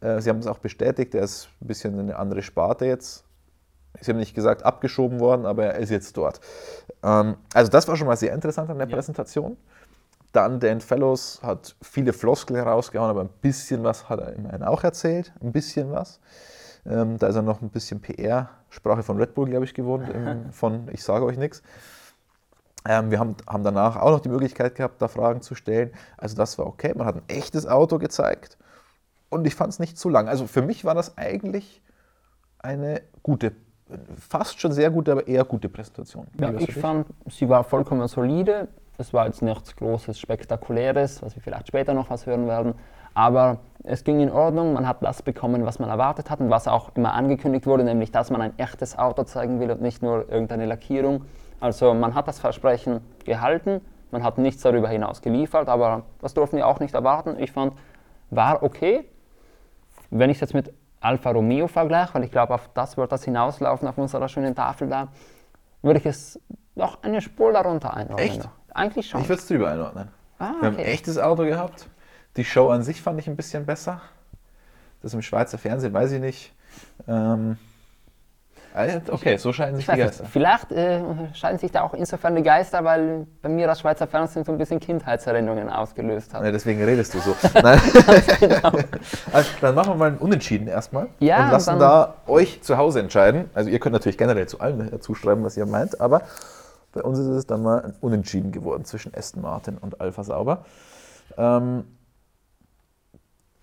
[0.00, 3.24] äh, Sie haben es auch bestätigt, er ist ein bisschen in eine andere Sparte jetzt.
[4.00, 6.40] Sie haben nicht gesagt abgeschoben worden, aber er ist jetzt dort.
[7.02, 8.94] Ähm, also das war schon mal sehr interessant an der ja.
[8.94, 9.56] Präsentation.
[10.32, 14.82] Dann Dan Fellows hat viele Floskeln rausgehauen, aber ein bisschen was hat er immerhin auch
[14.82, 15.32] erzählt.
[15.40, 16.18] Ein bisschen was.
[16.86, 20.50] Ähm, da ist er noch ein bisschen PR-Sprache von Red Bull, glaube ich, gewohnt, im,
[20.52, 21.62] von Ich sage euch nichts.
[22.86, 25.90] Ähm, wir haben, haben danach auch noch die Möglichkeit gehabt, da Fragen zu stellen.
[26.18, 26.92] Also das war okay.
[26.94, 28.58] Man hat ein echtes Auto gezeigt
[29.30, 30.28] und ich fand es nicht zu lang.
[30.28, 31.82] Also für mich war das eigentlich
[32.58, 33.52] eine gute,
[34.16, 36.26] fast schon sehr gute, aber eher gute Präsentation.
[36.38, 38.68] Ja, ich fand, sie war vollkommen solide.
[38.96, 42.74] Es war jetzt nichts Großes, Spektakuläres, was wir vielleicht später noch was hören werden.
[43.14, 46.68] Aber es ging in Ordnung, man hat das bekommen, was man erwartet hat und was
[46.68, 50.28] auch immer angekündigt wurde, nämlich dass man ein echtes Auto zeigen will und nicht nur
[50.28, 51.24] irgendeine Lackierung.
[51.64, 56.58] Also man hat das Versprechen gehalten, man hat nichts darüber hinaus geliefert, aber das durften
[56.58, 57.38] wir auch nicht erwarten.
[57.38, 57.72] Ich fand,
[58.28, 59.08] war okay.
[60.10, 63.24] Wenn ich es jetzt mit Alfa Romeo vergleiche, weil ich glaube, auf das wird das
[63.24, 65.08] hinauslaufen auf unserer schönen Tafel da,
[65.80, 66.38] würde ich es
[66.76, 68.28] doch eine Spur darunter einordnen.
[68.28, 68.46] Echt?
[68.74, 69.22] Eigentlich schon.
[69.22, 70.08] Ich würde es drüber einordnen.
[70.38, 70.92] Ah, Wir haben ein okay.
[70.92, 71.88] echtes Auto gehabt.
[72.36, 74.02] Die Show an sich fand ich ein bisschen besser.
[75.00, 76.52] Das im Schweizer Fernsehen weiß ich nicht.
[77.08, 77.73] Ähm, äh,
[79.10, 80.24] okay, so scheinen sich Ich die nicht, Geister.
[80.26, 81.00] vielleicht äh,
[81.34, 84.58] scheiden sich da auch insofern die Geister, weil bei mir das Schweizer Fernsehen so ein
[84.58, 86.42] bisschen Kindheitserinnerungen ausgelöst hat.
[86.44, 87.36] Ja, deswegen redest du so.
[87.62, 87.80] Nein.
[89.32, 92.76] also, dann machen wir mal einen Unentschieden erstmal Ja, und lassen dann- da euch zu
[92.76, 93.48] Hause entscheiden.
[93.54, 96.22] Also ihr könnt natürlich generell zu allem dazu schreiben, was ihr meint, aber
[96.92, 100.64] bei uns ist es dann mal ein Unentschieden geworden zwischen Aston Martin und Alpha Sauber.
[101.36, 101.84] Ähm,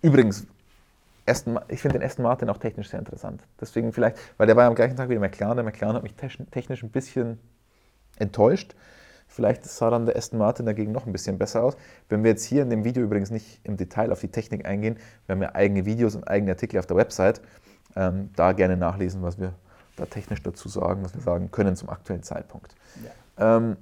[0.01, 0.45] übrigens,
[1.25, 3.43] Aston, ich finde den Aston Martin auch technisch sehr interessant.
[3.59, 5.55] Deswegen vielleicht, weil der war ja am gleichen Tag wie der McLaren.
[5.55, 7.39] Der McLaren hat mich techn- technisch ein bisschen
[8.17, 8.75] enttäuscht.
[9.27, 11.77] Vielleicht sah dann der Aston Martin dagegen noch ein bisschen besser aus.
[12.09, 14.97] Wenn wir jetzt hier in dem Video übrigens nicht im Detail auf die Technik eingehen,
[15.25, 17.39] wir haben ja eigene Videos und eigene Artikel auf der Website,
[17.95, 19.53] ähm, da gerne nachlesen, was wir
[19.95, 22.75] da technisch dazu sagen, was wir sagen können zum aktuellen Zeitpunkt.
[23.37, 23.77] Ähm,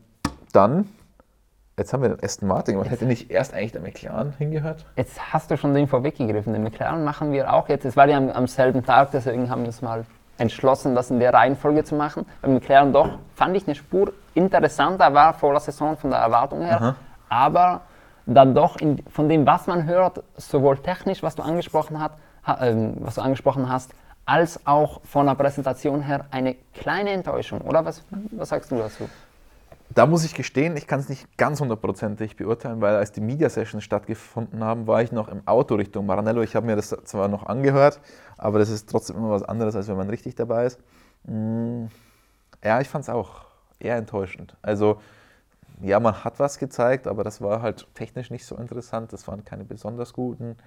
[0.52, 0.88] dann,
[1.80, 4.86] jetzt haben wir den Aston Martin, man hätte nicht erst eigentlich der McLaren hingehört.
[4.96, 6.54] Jetzt hast du schon den vorweggegriffen.
[6.54, 7.86] Den McLaren machen wir auch jetzt.
[7.86, 10.06] Es war ja am, am selben Tag, deswegen haben wir uns mal
[10.38, 12.26] entschlossen, das in der Reihenfolge zu machen.
[12.42, 16.62] Beim McLaren doch fand ich eine Spur interessanter, war vor der Saison von der Erwartung
[16.62, 16.82] her.
[16.82, 16.96] Aha.
[17.30, 17.82] Aber
[18.26, 22.14] dann doch in, von dem, was man hört, sowohl technisch, was du angesprochen, hat,
[22.46, 23.92] ha, ähm, was du angesprochen hast,
[24.26, 27.62] als auch von der Präsentation her eine kleine Enttäuschung.
[27.62, 29.10] Oder was, was sagst du dazu?
[29.96, 33.50] Da muss ich gestehen, ich kann es nicht ganz hundertprozentig beurteilen, weil als die Media
[33.50, 36.42] Sessions stattgefunden haben, war ich noch im Auto Richtung Maranello.
[36.44, 38.00] Ich habe mir das zwar noch angehört,
[38.38, 40.80] aber das ist trotzdem immer was anderes, als wenn man richtig dabei ist.
[41.24, 41.86] Mm,
[42.64, 43.46] Ja, ich fand es auch
[43.80, 44.58] eher enttäuschend.
[44.62, 45.02] Also,
[45.82, 49.14] ja, man hat was gezeigt, aber das war halt technisch nicht so interessant.
[49.14, 50.58] Das waren keine besonders guten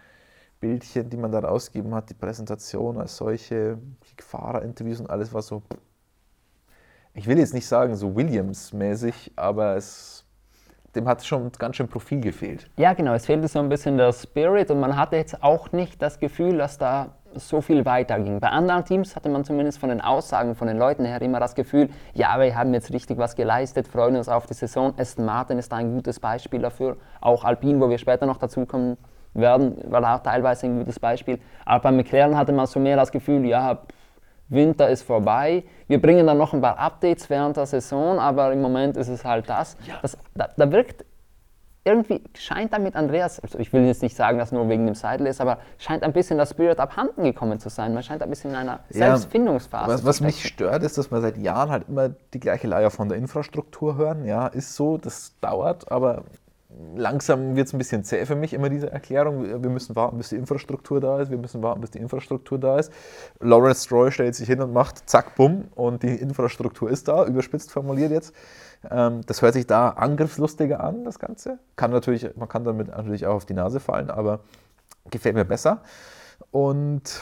[0.60, 2.10] Bildchen, die man da rausgegeben hat.
[2.10, 3.78] Die Präsentation als solche,
[4.18, 5.62] die Fahrerinterviews und alles war so
[7.14, 10.24] ich will jetzt nicht sagen so Williams-mäßig, aber es,
[10.94, 12.70] dem hat schon ganz schön Profil gefehlt.
[12.76, 16.00] Ja, genau, es fehlte so ein bisschen der Spirit und man hatte jetzt auch nicht
[16.00, 18.40] das Gefühl, dass da so viel weiterging.
[18.40, 21.54] Bei anderen Teams hatte man zumindest von den Aussagen von den Leuten her immer das
[21.54, 24.92] Gefühl, ja, wir haben jetzt richtig was geleistet, freuen uns auf die Saison.
[24.98, 28.96] Aston Martin ist da ein gutes Beispiel dafür, auch Alpine, wo wir später noch dazukommen
[29.34, 31.38] werden, war da auch teilweise ein gutes Beispiel.
[31.64, 33.78] Aber bei McLaren hatte man so mehr das Gefühl, ja,
[34.52, 35.64] Winter ist vorbei.
[35.88, 39.24] Wir bringen dann noch ein paar Updates während der Saison, aber im Moment ist es
[39.24, 39.76] halt das.
[40.02, 41.04] das da, da wirkt
[41.84, 45.26] irgendwie, scheint damit Andreas, also ich will jetzt nicht sagen, dass nur wegen dem Seidel
[45.26, 47.92] ist, aber scheint ein bisschen das Spirit abhanden gekommen zu sein.
[47.92, 51.20] Man scheint ein bisschen in einer Ja, Selbstfindungsphase Was, was mich stört, ist, dass wir
[51.20, 54.24] seit Jahren halt immer die gleiche Leier von der Infrastruktur hören.
[54.24, 56.22] Ja, ist so, das dauert, aber
[56.94, 59.44] langsam wird es ein bisschen zäh für mich, immer diese Erklärung.
[59.44, 61.30] Wir müssen warten, bis die Infrastruktur da ist.
[61.30, 62.92] Wir müssen warten, bis die Infrastruktur da ist.
[63.40, 67.70] Lawrence Stroll stellt sich hin und macht zack, bumm und die Infrastruktur ist da, überspitzt
[67.70, 68.34] formuliert jetzt.
[68.90, 71.58] Ähm, das hört sich da angriffslustiger an, das Ganze.
[71.76, 74.40] Kann natürlich, man kann damit natürlich auch auf die Nase fallen, aber
[75.10, 75.82] gefällt mir besser.
[76.50, 77.20] Und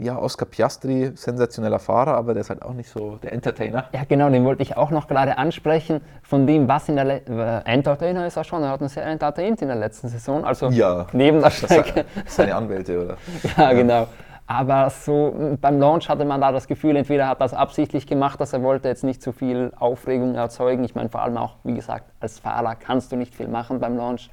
[0.00, 3.86] ja, Oscar Piastri, sensationeller Fahrer, aber der ist halt auch nicht so der Entertainer.
[3.92, 6.00] Ja, genau, den wollte ich auch noch gerade ansprechen.
[6.22, 9.04] Von dem, was in der Le äh, Entertainer ist er schon, er hat uns sehr
[9.04, 10.44] entertaint in der letzten Saison.
[10.44, 11.06] Also Ja.
[11.12, 12.04] neben der Strecke.
[12.26, 13.16] seine Anwälte, oder?
[13.56, 14.06] Ja, genau.
[14.46, 18.06] Aber so mh, beim Launch hatte man da das Gefühl, entweder hat er das absichtlich
[18.06, 20.84] gemacht, dass er wollte jetzt nicht zu viel Aufregung erzeugen.
[20.84, 23.96] Ich meine, vor allem auch, wie gesagt, als Fahrer kannst du nicht viel machen beim
[23.96, 24.30] Launch.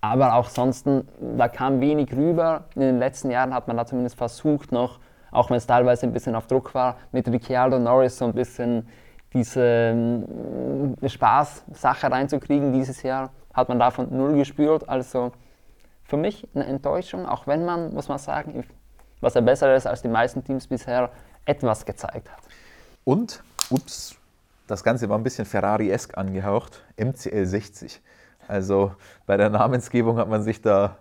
[0.00, 0.86] Aber auch sonst,
[1.20, 2.64] da kam wenig rüber.
[2.74, 4.98] In den letzten Jahren hat man da zumindest versucht noch,
[5.30, 8.88] auch wenn es teilweise ein bisschen auf Druck war, mit Ricciardo Norris so ein bisschen
[9.32, 12.72] diese mh, Spaßsache reinzukriegen.
[12.72, 14.88] Dieses Jahr hat man davon null gespürt.
[14.88, 15.32] Also
[16.04, 18.64] für mich eine Enttäuschung, auch wenn man, muss man sagen,
[19.20, 21.10] was er besser ist als die meisten Teams bisher,
[21.44, 22.40] etwas gezeigt hat.
[23.04, 24.16] Und, ups,
[24.66, 28.00] das Ganze war ein bisschen Ferrari-esk angehaucht, MCL 60.
[28.50, 28.92] Also
[29.26, 30.96] bei der Namensgebung hat man sich da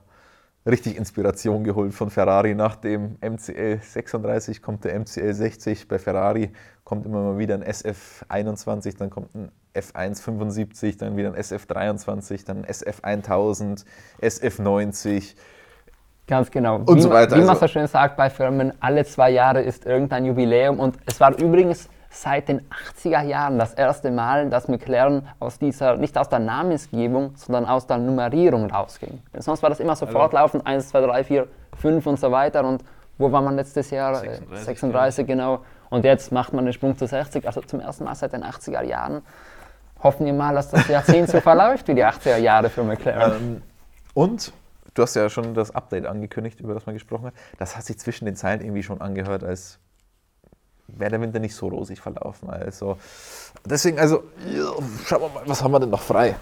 [0.68, 2.54] richtig Inspiration geholt von Ferrari.
[2.54, 5.88] Nach dem MCL 36 kommt der MCL 60.
[5.88, 6.52] Bei Ferrari
[6.84, 11.36] kommt immer mal wieder ein SF 21, dann kommt ein F1 75, dann wieder ein
[11.36, 13.84] SF 23, dann ein SF 1000,
[14.22, 15.36] SF 90.
[16.28, 16.76] Ganz genau.
[16.86, 19.64] Und wie, so weiter, Wie man also- so schön sagt bei Firmen, alle zwei Jahre
[19.64, 20.80] ist irgendein Jubiläum.
[20.80, 25.96] Und es war übrigens seit den 80er Jahren das erste Mal, dass McLaren aus dieser,
[25.96, 29.22] nicht aus der Namensgebung, sondern aus der Nummerierung rausging.
[29.38, 32.66] Sonst war das immer so also, fortlaufend, 1, 2, 3, 4, 5 und so weiter.
[32.66, 32.84] Und
[33.18, 34.16] wo war man letztes Jahr?
[34.16, 35.60] 36, 36 genau.
[35.90, 38.84] Und jetzt macht man den Sprung zu 60, also zum ersten Mal seit den 80er
[38.84, 39.22] Jahren.
[40.02, 43.34] Hoffen wir mal, dass das Jahrzehnt so verläuft wie die 80er Jahre für McLaren.
[43.34, 43.62] Ähm,
[44.14, 44.52] und
[44.94, 47.34] du hast ja schon das Update angekündigt, über das man gesprochen hat.
[47.58, 49.80] Das hat sich zwischen den Zeilen irgendwie schon angehört, als
[50.98, 52.50] wäre der Winter nicht so rosig verlaufen.
[52.50, 52.98] Also
[53.66, 54.24] deswegen, also
[55.06, 56.36] schauen wir mal, was haben wir denn noch frei?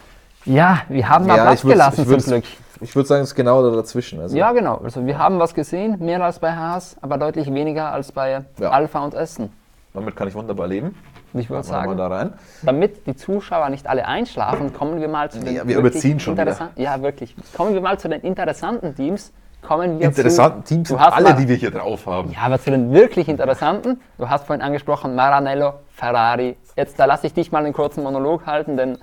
[0.45, 2.43] Ja, wir haben mal ja, Platz gelassen zum Glück.
[2.79, 4.21] Ich würde sagen, es ist genau dazwischen.
[4.21, 4.37] Also.
[4.37, 4.77] Ja, genau.
[4.83, 8.69] Also wir haben was gesehen, mehr als bei Haas, aber deutlich weniger als bei ja.
[8.69, 9.49] Alpha und Essen.
[9.93, 10.95] Damit kann ich wunderbar leben.
[11.33, 12.31] Ich würde sagen, da
[12.63, 16.37] damit die Zuschauer nicht alle einschlafen, kommen wir mal zu den ja, wir überziehen schon
[16.37, 16.71] wieder.
[16.75, 17.35] Ja, wirklich.
[17.55, 19.33] Kommen wir mal zu den interessanten Teams.
[19.61, 22.31] Kommen wir interessanten zu, Teams sind alle, mal, die wir hier drauf haben.
[22.31, 23.99] Ja, aber zu den wirklich interessanten.
[24.17, 26.55] Du hast vorhin angesprochen, Maranello, Ferrari.
[26.75, 28.97] Jetzt da lasse ich dich mal einen kurzen Monolog halten, denn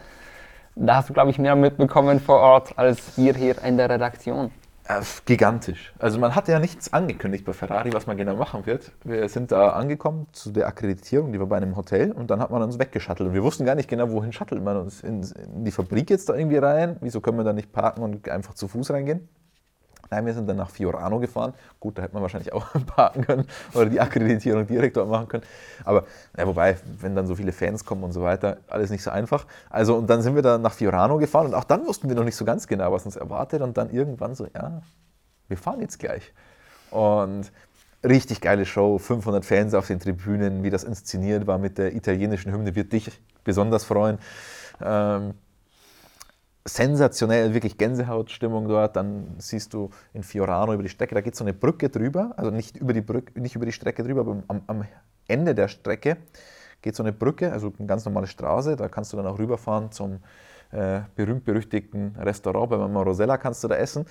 [0.76, 4.50] da hast du, glaube ich, mehr mitbekommen vor Ort als wir hier in der Redaktion.
[5.24, 5.94] Gigantisch.
[5.98, 8.92] Also man hat ja nichts angekündigt bei Ferrari, was man genau machen wird.
[9.02, 12.50] Wir sind da angekommen zu der Akkreditierung, die war bei einem Hotel und dann hat
[12.50, 13.30] man uns weggeschattelt.
[13.30, 15.00] Und wir wussten gar nicht genau, wohin schattelt man uns.
[15.02, 16.96] In, in die Fabrik jetzt da irgendwie rein?
[17.00, 19.26] Wieso können wir da nicht parken und einfach zu Fuß reingehen?
[20.10, 21.54] Nein, wir sind dann nach Fiorano gefahren.
[21.80, 25.44] Gut, da hätte man wahrscheinlich auch parken können oder die Akkreditierung direkt dort machen können.
[25.84, 26.04] Aber
[26.36, 29.46] ja, wobei, wenn dann so viele Fans kommen und so weiter, alles nicht so einfach.
[29.70, 32.24] Also und dann sind wir da nach Fiorano gefahren und auch dann wussten wir noch
[32.24, 33.62] nicht so ganz genau, was uns erwartet.
[33.62, 34.82] Und dann irgendwann so, ja,
[35.48, 36.32] wir fahren jetzt gleich.
[36.90, 37.50] Und
[38.04, 42.52] richtig geile Show, 500 Fans auf den Tribünen, wie das inszeniert war mit der italienischen
[42.52, 43.10] Hymne, wird dich
[43.44, 44.18] besonders freuen.
[44.82, 45.34] Ähm,
[46.66, 48.96] sensationell, wirklich Gänsehautstimmung dort.
[48.96, 52.50] Dann siehst du in Fiorano über die Strecke, da geht so eine Brücke drüber, also
[52.50, 54.84] nicht über die, Brücke, nicht über die Strecke drüber, aber am, am
[55.28, 56.16] Ende der Strecke
[56.82, 58.76] geht so eine Brücke, also eine ganz normale Straße.
[58.76, 60.20] Da kannst du dann auch rüberfahren zum
[60.70, 62.70] äh, berühmt-berüchtigten Restaurant.
[62.70, 64.06] Bei Mama Rosella kannst du da essen.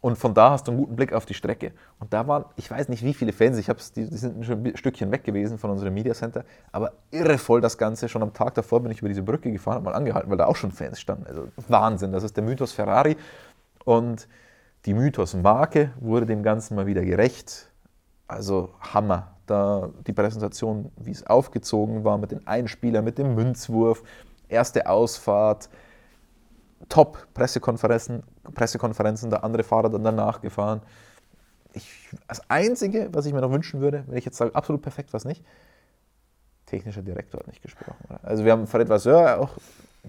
[0.00, 1.72] Und von da hast du einen guten Blick auf die Strecke.
[1.98, 4.62] Und da waren, ich weiß nicht wie viele Fans, ich hab's, die, die sind schon
[4.62, 8.08] ein Stückchen weg gewesen von unserem Media Center, aber irre voll das Ganze.
[8.08, 10.46] Schon am Tag davor bin ich über diese Brücke gefahren, habe mal angehalten, weil da
[10.46, 11.26] auch schon Fans standen.
[11.26, 13.16] Also Wahnsinn, das ist der Mythos Ferrari.
[13.84, 14.28] Und
[14.84, 17.70] die Mythos-Marke wurde dem Ganzen mal wieder gerecht.
[18.28, 19.32] Also Hammer.
[19.46, 24.02] Da die Präsentation, wie es aufgezogen war, mit den Einspielern, mit dem Münzwurf,
[24.48, 25.68] erste Ausfahrt,
[26.88, 28.22] Top-Pressekonferenzen,
[28.54, 30.82] Pressekonferenzen, der andere Fahrer dann danach gefahren.
[31.72, 35.12] Ich, das Einzige, was ich mir noch wünschen würde, wenn ich jetzt sage, absolut perfekt
[35.12, 35.44] was nicht,
[36.66, 38.04] technischer Direktor hat nicht gesprochen.
[38.22, 39.50] Also wir haben Fred Vasseur auch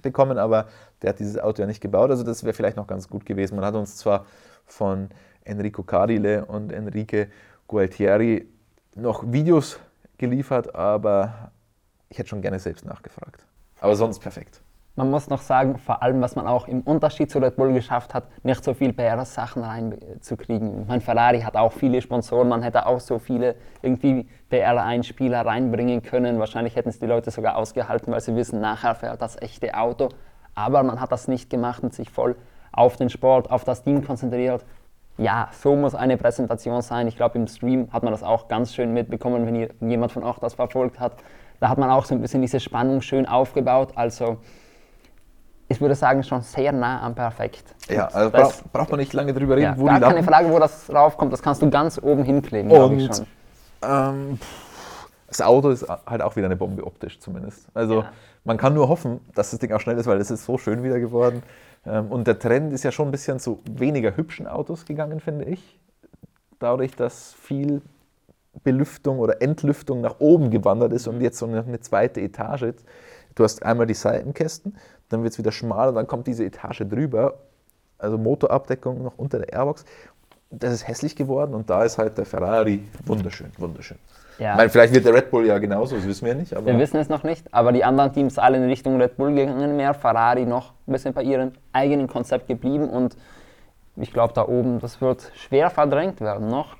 [0.01, 0.67] bekommen, aber
[1.01, 2.09] der hat dieses Auto ja nicht gebaut.
[2.09, 3.55] Also das wäre vielleicht noch ganz gut gewesen.
[3.55, 4.25] Man hat uns zwar
[4.65, 5.09] von
[5.43, 7.27] Enrico Cardile und Enrique
[7.67, 8.47] Gualtieri
[8.95, 9.79] noch Videos
[10.17, 11.51] geliefert, aber
[12.09, 13.45] ich hätte schon gerne selbst nachgefragt.
[13.79, 14.61] Aber sonst perfekt.
[14.97, 18.15] Man muss noch sagen, vor allem, was man auch im Unterschied zu Red Bull geschafft
[18.15, 20.87] hat, nicht so viel PR-Sachen reinzukriegen.
[20.87, 26.39] Mein Ferrari hat auch viele Sponsoren, man hätte auch so viele irgendwie PR-Einspieler reinbringen können.
[26.39, 30.09] Wahrscheinlich hätten es die Leute sogar ausgehalten, weil sie wissen, nachher fährt das echte Auto.
[30.55, 32.35] Aber man hat das nicht gemacht und sich voll
[32.71, 34.65] auf den Sport, auf das Team konzentriert.
[35.19, 37.07] Ja, so muss eine Präsentation sein.
[37.07, 40.39] Ich glaube, im Stream hat man das auch ganz schön mitbekommen, wenn jemand von euch
[40.39, 41.17] das verfolgt hat.
[41.59, 43.91] Da hat man auch so ein bisschen diese Spannung schön aufgebaut.
[43.93, 44.37] Also
[45.69, 47.75] ich würde sagen, schon sehr nah am Perfekt.
[47.89, 50.49] Ja, also das, braucht, man nicht lange drüber reden, ja, wo gar die keine Frage,
[50.49, 53.25] wo das raufkommt, das kannst du ganz oben hinkleben, glaube ich schon.
[53.83, 54.39] Ähm,
[55.27, 57.67] das Auto ist halt auch wieder eine Bombe optisch zumindest.
[57.73, 58.11] Also ja.
[58.45, 60.83] man kann nur hoffen, dass das Ding auch schnell ist, weil es ist so schön
[60.83, 61.43] wieder geworden.
[61.85, 65.45] Ähm, und der Trend ist ja schon ein bisschen zu weniger hübschen Autos gegangen, finde
[65.45, 65.79] ich.
[66.59, 67.81] Dadurch, dass viel
[68.63, 72.73] Belüftung oder Entlüftung nach oben gewandert ist und jetzt so eine zweite Etage.
[73.35, 74.77] Du hast einmal die Seitenkästen,
[75.09, 77.35] dann wird es wieder schmal und dann kommt diese Etage drüber,
[77.97, 79.85] also Motorabdeckung noch unter der Airbox.
[80.49, 83.97] Das ist hässlich geworden und da ist halt der Ferrari wunderschön, wunderschön.
[84.39, 84.51] Ja.
[84.51, 86.51] Ich meine, vielleicht wird der Red Bull ja genauso, das wissen wir nicht.
[86.51, 89.75] wir wissen es noch nicht, aber die anderen Teams alle in Richtung Red Bull gegangen,
[89.75, 93.17] mehr Ferrari noch ein bisschen bei ihrem eigenen Konzept geblieben und
[93.95, 96.77] ich glaube da oben, das wird schwer verdrängt werden noch.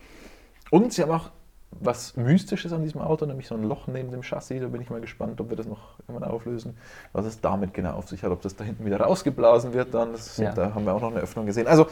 [0.70, 1.32] Und sie haben auch
[1.71, 4.62] was Mystisches an diesem Auto, nämlich so ein Loch neben dem Chassis.
[4.62, 6.77] Da bin ich mal gespannt, ob wir das noch irgendwann auflösen.
[7.13, 10.13] Was es damit genau auf sich hat, ob das da hinten wieder rausgeblasen wird dann.
[10.13, 10.51] Das, ja.
[10.53, 11.67] Da haben wir auch noch eine Öffnung gesehen.
[11.67, 11.88] Also,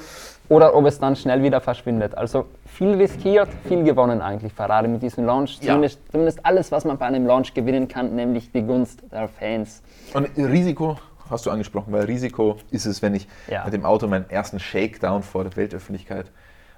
[0.49, 2.17] Oder ob es dann schnell wieder verschwindet.
[2.17, 5.59] Also viel riskiert, viel gewonnen eigentlich Ferrari mit diesem Launch.
[5.61, 5.73] Ja.
[5.73, 9.81] Zumindest, zumindest alles, was man bei einem Launch gewinnen kann, nämlich die Gunst der Fans.
[10.13, 10.97] Und Risiko
[11.29, 13.63] hast du angesprochen, weil Risiko ist es, wenn ich ja.
[13.65, 16.31] mit dem Auto meinen ersten Shakedown vor der Weltöffentlichkeit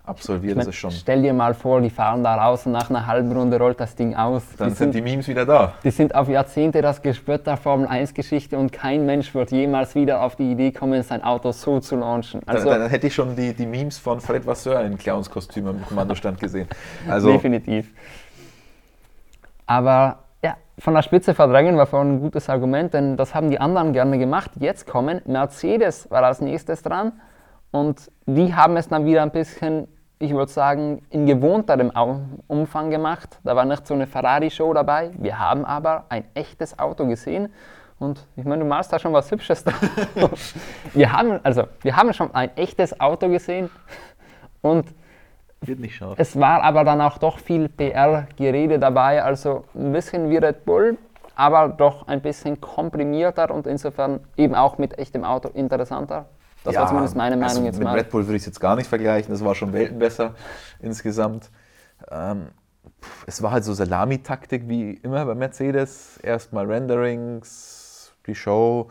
[0.08, 0.52] absolviert.
[0.52, 0.92] Ich mein, ist schon.
[0.92, 3.96] Stell dir mal vor, die fahren da raus und nach einer halben Runde rollt das
[3.96, 4.44] Ding aus.
[4.58, 5.74] Dann sind, sind die Memes wieder da.
[5.84, 10.22] Die sind auf Jahrzehnte das Gespött der Formel 1-Geschichte und kein Mensch wird jemals wieder
[10.22, 12.42] auf die Idee kommen, sein Auto so zu launchen.
[12.46, 15.86] Also, dann, dann hätte ich schon die, die Memes von Fred Vasseur in Clownskostüm am
[15.86, 16.68] Kommandostand gesehen.
[17.10, 17.92] Also, Definitiv.
[19.66, 23.60] Aber ja, von der Spitze verdrängen war vorhin ein gutes Argument, denn das haben die
[23.60, 24.52] anderen gerne gemacht.
[24.60, 27.14] Jetzt kommen Mercedes war als nächstes dran
[27.72, 29.88] und die haben es dann wieder ein bisschen,
[30.20, 31.92] ich würde sagen, in gewohnterem
[32.48, 33.40] Umfang gemacht.
[33.44, 35.12] Da war nicht so eine Ferrari-Show dabei.
[35.18, 37.54] Wir haben aber ein echtes Auto gesehen.
[38.00, 39.66] Und ich meine, du malst da schon was Hübsches
[40.94, 43.70] wir, haben, also, wir haben schon ein echtes Auto gesehen
[44.62, 44.86] und
[45.62, 46.16] wird nicht scharf.
[46.18, 50.98] Es war aber dann auch doch viel PR-Gerede dabei, also ein bisschen wie Red Bull,
[51.36, 56.26] aber doch ein bisschen komprimierter und insofern eben auch mit echtem Auto interessanter.
[56.68, 57.96] Das ja, war zumindest meine Meinung also jetzt mit mal.
[57.96, 60.36] Mit Red Bull würde ich es jetzt gar nicht vergleichen, das war schon Welten besser
[60.82, 61.50] insgesamt.
[62.12, 62.50] Ähm,
[63.26, 66.18] es war halt so Salami-Taktik wie immer bei Mercedes.
[66.18, 68.90] Erstmal Renderings, die Show,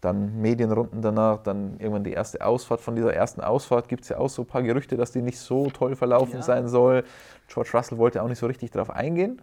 [0.00, 2.80] dann Medienrunden danach, dann irgendwann die erste Ausfahrt.
[2.80, 5.38] Von dieser ersten Ausfahrt gibt es ja auch so ein paar Gerüchte, dass die nicht
[5.38, 6.42] so toll verlaufen ja.
[6.42, 7.04] sein soll.
[7.48, 9.42] George Russell wollte auch nicht so richtig darauf eingehen.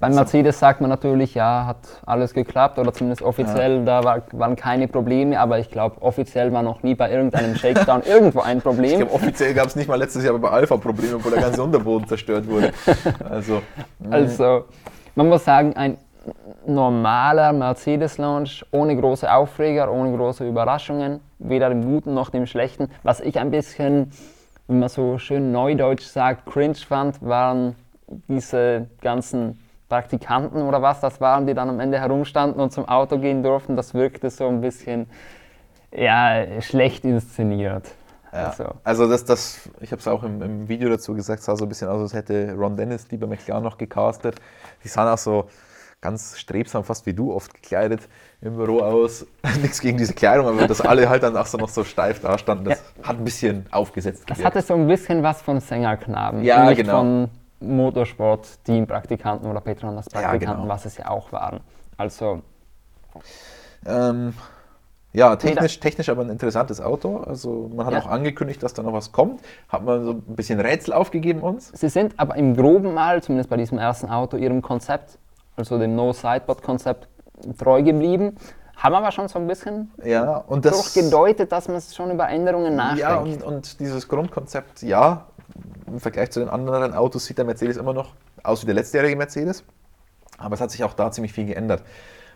[0.00, 1.76] Beim Mercedes sagt man natürlich, ja, hat
[2.06, 3.84] alles geklappt oder zumindest offiziell, ja.
[3.84, 8.02] da war, waren keine Probleme, aber ich glaube, offiziell war noch nie bei irgendeinem Shakedown
[8.06, 8.90] irgendwo ein Problem.
[8.90, 11.62] Ich glaube, offiziell gab es nicht mal letztes Jahr bei Alpha Probleme, obwohl der ganze
[11.62, 12.72] Unterboden zerstört wurde.
[13.28, 13.62] Also,
[14.10, 14.64] also,
[15.14, 15.96] man muss sagen, ein
[16.66, 22.88] normaler Mercedes-Launch ohne große Aufreger, ohne große Überraschungen, weder im Guten noch im Schlechten.
[23.02, 24.12] Was ich ein bisschen,
[24.68, 27.74] wie man so schön neudeutsch sagt, cringe fand, waren
[28.28, 29.58] diese ganzen
[29.92, 33.76] Praktikanten oder was das waren, die dann am Ende herumstanden und zum Auto gehen durften.
[33.76, 35.06] Das wirkte so ein bisschen
[35.94, 37.88] ja, schlecht inszeniert.
[38.32, 38.46] Ja.
[38.46, 41.66] Also, also das, das, ich habe es auch im, im, Video dazu gesagt, sah so
[41.66, 44.36] ein bisschen aus, als hätte Ron Dennis die bei McLaren noch gecastet.
[44.82, 45.50] Die sahen auch so
[46.00, 48.08] ganz strebsam, fast wie du oft gekleidet
[48.40, 49.26] im Büro aus.
[49.60, 52.38] Nichts gegen diese Kleidung, aber dass alle halt dann auch so noch so steif da
[52.38, 53.08] standen, das ja.
[53.08, 54.22] hat ein bisschen aufgesetzt.
[54.26, 54.56] Das gewirkt.
[54.56, 56.42] hatte so ein bisschen was von Sängerknaben.
[56.42, 56.98] Ja, nicht genau.
[56.98, 60.68] von Motorsport-Team-Praktikanten oder Petronas-Praktikanten, ja, genau.
[60.68, 61.60] was es ja auch waren.
[61.96, 62.42] Also.
[63.86, 64.34] Ähm,
[65.12, 67.18] ja, technisch, technisch aber ein interessantes Auto.
[67.18, 68.00] Also man hat ja.
[68.00, 69.42] auch angekündigt, dass da noch was kommt.
[69.68, 71.68] Hat man so ein bisschen Rätsel aufgegeben uns.
[71.74, 75.18] Sie sind aber im Groben mal, zumindest bei diesem ersten Auto, ihrem Konzept
[75.56, 77.08] also dem No-Sideboard-Konzept
[77.58, 78.36] treu geblieben.
[78.76, 82.74] Haben aber schon so ein bisschen ja, und das, gedeutet, dass man schon über Änderungen
[82.74, 83.00] nachdenkt.
[83.00, 85.26] Ja, und, und dieses Grundkonzept, ja,
[85.92, 89.16] im Vergleich zu den anderen Autos sieht der Mercedes immer noch aus wie der letztjährige
[89.16, 89.64] Mercedes.
[90.38, 91.82] Aber es hat sich auch da ziemlich viel geändert.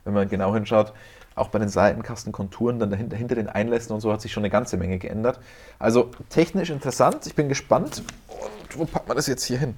[0.04, 0.92] Wenn man genau hinschaut,
[1.34, 4.50] auch bei den Seitenkastenkonturen, dann dahinter, hinter den Einlässen und so hat sich schon eine
[4.50, 5.40] ganze Menge geändert.
[5.78, 8.02] Also technisch interessant, ich bin gespannt.
[8.28, 9.74] Und wo packt man das jetzt hier hin?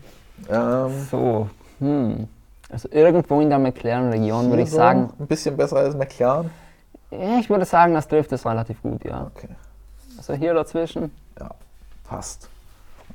[0.49, 1.49] Ähm, so,
[1.81, 2.29] hm.
[2.71, 5.11] Also irgendwo in der McLaren-Region würde ich so sagen.
[5.19, 6.51] Ein bisschen besser als McLaren?
[7.11, 9.31] Ich würde sagen, das trifft es relativ gut, ja.
[9.35, 9.49] Okay.
[10.19, 11.11] Also hier dazwischen.
[11.41, 11.51] Ja,
[12.05, 12.49] passt.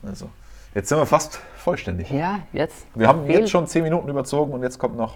[0.06, 0.30] Also,
[0.74, 2.10] jetzt sind wir fast vollständig.
[2.12, 2.88] Ja, jetzt.
[2.96, 5.16] Wir haben jetzt schon zehn Minuten überzogen und jetzt kommt noch.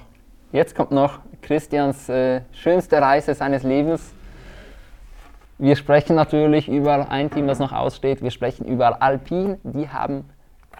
[0.51, 4.13] Jetzt kommt noch Christians äh, schönste Reise seines Lebens.
[5.57, 8.21] Wir sprechen natürlich über ein Team, das noch aussteht.
[8.21, 9.57] Wir sprechen über Alpine.
[9.63, 10.25] Die haben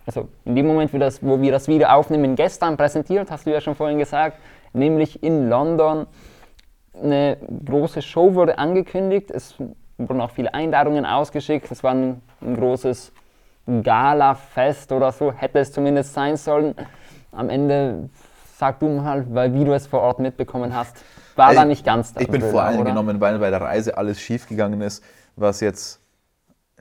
[0.08, 3.52] also in dem Moment, wo, das, wo wir das Video aufnehmen, gestern präsentiert, hast du
[3.52, 4.40] ja schon vorhin gesagt,
[4.74, 6.08] nämlich in London.
[6.94, 9.56] Eine große Show wurde angekündigt, es
[9.98, 13.12] wurden auch viele Einladungen ausgeschickt, es war ein, ein großes
[13.68, 16.76] Gala-Fest oder so, hätte es zumindest sein sollen.
[17.32, 18.10] Am Ende
[18.58, 20.98] sag du mal, weil wie du es vor Ort mitbekommen hast,
[21.36, 25.04] war ich, da nicht ganz Ich bin voreingenommen, weil bei der Reise alles schiefgegangen ist,
[25.36, 26.02] was jetzt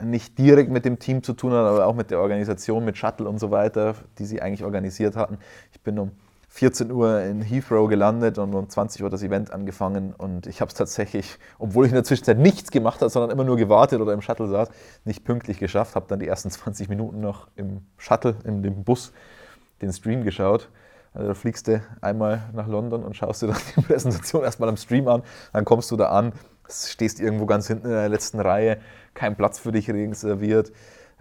[0.00, 3.28] nicht direkt mit dem Team zu tun hat, aber auch mit der Organisation, mit Shuttle
[3.28, 5.38] und so weiter, die sie eigentlich organisiert hatten.
[5.72, 6.12] Ich bin um
[6.56, 10.14] 14 Uhr in Heathrow gelandet und um 20 Uhr das Event angefangen.
[10.16, 13.44] Und ich habe es tatsächlich, obwohl ich in der Zwischenzeit nichts gemacht habe, sondern immer
[13.44, 14.70] nur gewartet oder im Shuttle saß,
[15.04, 19.12] nicht pünktlich geschafft, habe dann die ersten 20 Minuten noch im Shuttle, in dem Bus,
[19.82, 20.70] den Stream geschaut.
[21.12, 24.78] Also da fliegst du einmal nach London und schaust dir dann die Präsentation erstmal am
[24.78, 26.32] Stream an, dann kommst du da an,
[26.70, 28.78] stehst irgendwo ganz hinten in der letzten Reihe,
[29.12, 30.72] kein Platz für dich reserviert,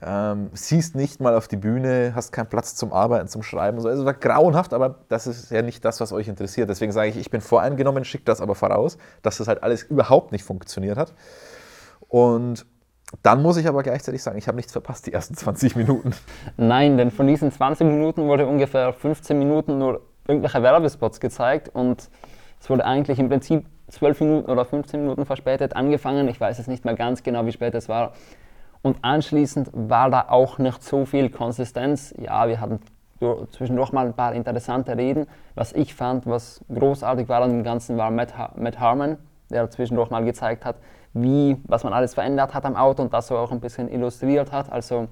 [0.01, 3.77] ähm, siehst nicht mal auf die Bühne, hast keinen Platz zum Arbeiten, zum Schreiben.
[3.77, 6.69] Also es war grauenhaft, aber das ist ja nicht das, was euch interessiert.
[6.69, 10.31] Deswegen sage ich, ich bin voreingenommen, schicke das aber voraus, dass das halt alles überhaupt
[10.31, 11.13] nicht funktioniert hat.
[12.09, 12.65] Und
[13.21, 16.11] dann muss ich aber gleichzeitig sagen, ich habe nichts verpasst, die ersten 20 Minuten.
[16.57, 22.09] Nein, denn von diesen 20 Minuten wurde ungefähr 15 Minuten nur irgendwelche Werbespots gezeigt und
[22.59, 26.27] es wurde eigentlich im Prinzip 12 Minuten oder 15 Minuten verspätet angefangen.
[26.27, 28.13] Ich weiß es nicht mehr ganz genau, wie spät es war.
[28.85, 32.13] Und anschließend war da auch nicht so viel Konsistenz.
[32.19, 32.79] Ja, wir hatten
[33.49, 35.25] zwischendurch mal ein paar interessante Reden.
[35.55, 39.17] Was ich fand, was großartig war an dem Ganzen, war Matt, ha Matt Harmon,
[39.49, 40.75] der zwischendurch mal gezeigt hat,
[41.13, 44.51] wie, was man alles verändert hat am Auto und das so auch ein bisschen illustriert
[44.51, 44.71] hat.
[44.71, 45.07] Also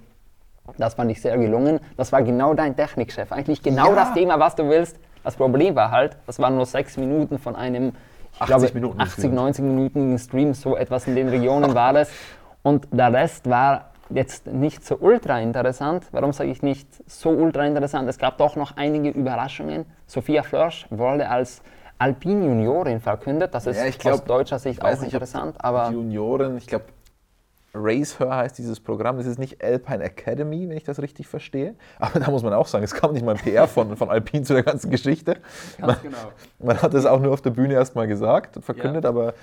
[0.77, 1.79] das fand ich sehr gelungen.
[1.97, 3.31] Das war genau dein Technikchef.
[3.31, 3.95] Eigentlich genau ja.
[3.95, 4.99] das Thema, was du willst.
[5.23, 7.93] Das Problem war halt, das waren nur sechs Minuten von einem,
[8.35, 12.11] ich 80 glaube, Minuten 80, 90 Minuten Stream, so etwas in den Regionen war es.
[12.63, 16.05] Und der Rest war jetzt nicht so ultra interessant.
[16.11, 18.09] Warum sage ich nicht so ultra interessant?
[18.09, 19.85] Es gab doch noch einige Überraschungen.
[20.07, 21.61] Sophia Flörsch wurde als
[21.97, 23.53] Alpine Juniorin verkündet.
[23.53, 25.55] Das ist ja, glaub, aus deutscher Sicht auch nicht, interessant.
[25.59, 26.85] Aber Juniorin, ich glaube,
[27.75, 29.17] Race Her heißt dieses Programm.
[29.17, 31.75] Das ist nicht Alpine Academy, wenn ich das richtig verstehe.
[31.99, 34.43] Aber da muss man auch sagen, es kam nicht mal ein PR von, von Alpine
[34.43, 35.37] zu der ganzen Geschichte.
[35.77, 36.31] Ganz man, genau.
[36.59, 39.09] Man hat es auch nur auf der Bühne erstmal gesagt und verkündet, ja.
[39.09, 39.33] aber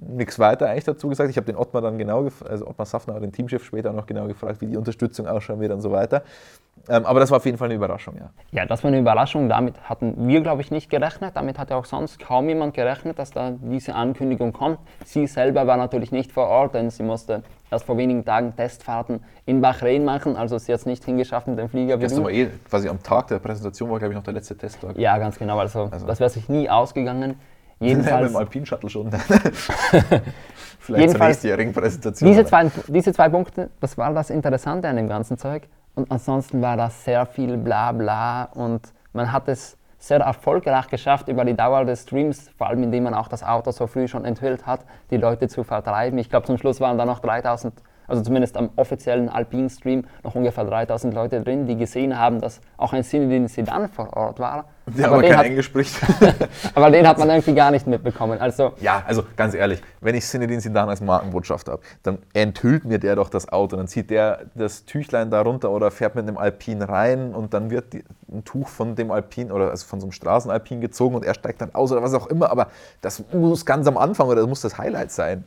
[0.00, 1.30] nichts weiter eigentlich dazu gesagt.
[1.30, 4.60] Ich habe den Ottmar dann genau, also Ottmar Safner, den Teamchef später noch genau gefragt,
[4.60, 6.22] wie die Unterstützung ausschauen wird und so weiter.
[6.88, 8.30] Ähm, aber das war auf jeden Fall eine Überraschung, ja.
[8.52, 9.48] Ja, das war eine Überraschung.
[9.48, 11.36] Damit hatten wir, glaube ich, nicht gerechnet.
[11.36, 14.78] Damit hatte auch sonst kaum jemand gerechnet, dass da diese Ankündigung kommt.
[15.04, 19.22] Sie selber war natürlich nicht vor Ort, denn sie musste erst vor wenigen Tagen Testfahrten
[19.44, 20.36] in Bahrain machen.
[20.36, 21.98] Also sie hat es nicht hingeschafft mit dem Flieger.
[21.98, 24.96] Das war eh quasi am Tag der Präsentation war, glaube ich, noch der letzte Testtag.
[24.96, 25.58] Ja, ganz genau.
[25.58, 26.06] Also, also.
[26.06, 27.36] das wäre sich nie ausgegangen.
[27.80, 29.10] Jedenfalls, mit dem Alpine Shuttle schon.
[30.78, 32.28] Vielleicht jedenfalls, zur nächstjährigen Präsentation.
[32.28, 35.68] Diese zwei, diese zwei Punkte, das war das Interessante an dem ganzen Zeug.
[35.94, 41.44] Und ansonsten war das sehr viel Blabla und man hat es sehr erfolgreich geschafft, über
[41.44, 44.66] die Dauer des Streams, vor allem indem man auch das Auto so früh schon enthüllt
[44.66, 46.18] hat, die Leute zu vertreiben.
[46.18, 47.74] Ich glaube, zum Schluss waren da noch 3000
[48.10, 52.92] also zumindest am offiziellen Alpine-Stream, noch ungefähr 3000 Leute drin, die gesehen haben, dass auch
[52.92, 54.66] ein Zinedine Sedan vor Ort war.
[54.86, 56.00] Der aber, aber kein hat, Englisch spricht.
[56.74, 58.40] aber den hat man irgendwie gar nicht mitbekommen.
[58.40, 62.98] Also, ja, also ganz ehrlich, wenn ich Zinedine Sedan als Markenbotschafter habe, dann enthüllt mir
[62.98, 63.76] der doch das Auto.
[63.76, 67.70] Dann zieht der das Tüchlein da runter oder fährt mit dem Alpine rein und dann
[67.70, 71.24] wird die, ein Tuch von dem Alpine oder also von so einem Straßenalpin gezogen und
[71.24, 72.50] er steigt dann aus oder was auch immer.
[72.50, 72.68] Aber
[73.00, 75.44] das muss ganz am Anfang oder das muss das Highlight sein.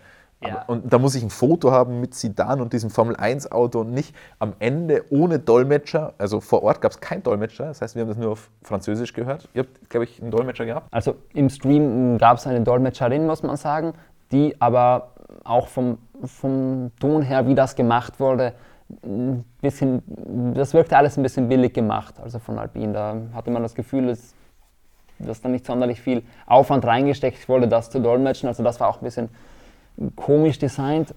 [0.48, 0.64] Ja.
[0.68, 4.54] Und da muss ich ein Foto haben mit Sidan und diesem Formel-1-Auto und nicht am
[4.60, 6.14] Ende ohne Dolmetscher.
[6.18, 9.14] Also vor Ort gab es keinen Dolmetscher, das heißt, wir haben das nur auf Französisch
[9.14, 9.50] gehört.
[9.54, 10.88] Ihr habt, glaube ich, einen Dolmetscher gehabt?
[10.91, 13.94] Also im Stream gab es eine Dolmetscherin, muss man sagen,
[14.32, 15.12] die aber
[15.44, 18.54] auch vom, vom Ton her, wie das gemacht wurde,
[19.04, 20.04] ein bisschen,
[20.54, 22.94] das wirkte alles ein bisschen billig gemacht, also von Alpine.
[22.94, 24.34] Da hatte man das Gefühl, dass,
[25.20, 28.48] dass da nicht sonderlich viel Aufwand reingesteckt wurde, das zu dolmetschen.
[28.48, 29.30] Also das war auch ein bisschen
[30.16, 31.14] komisch designt.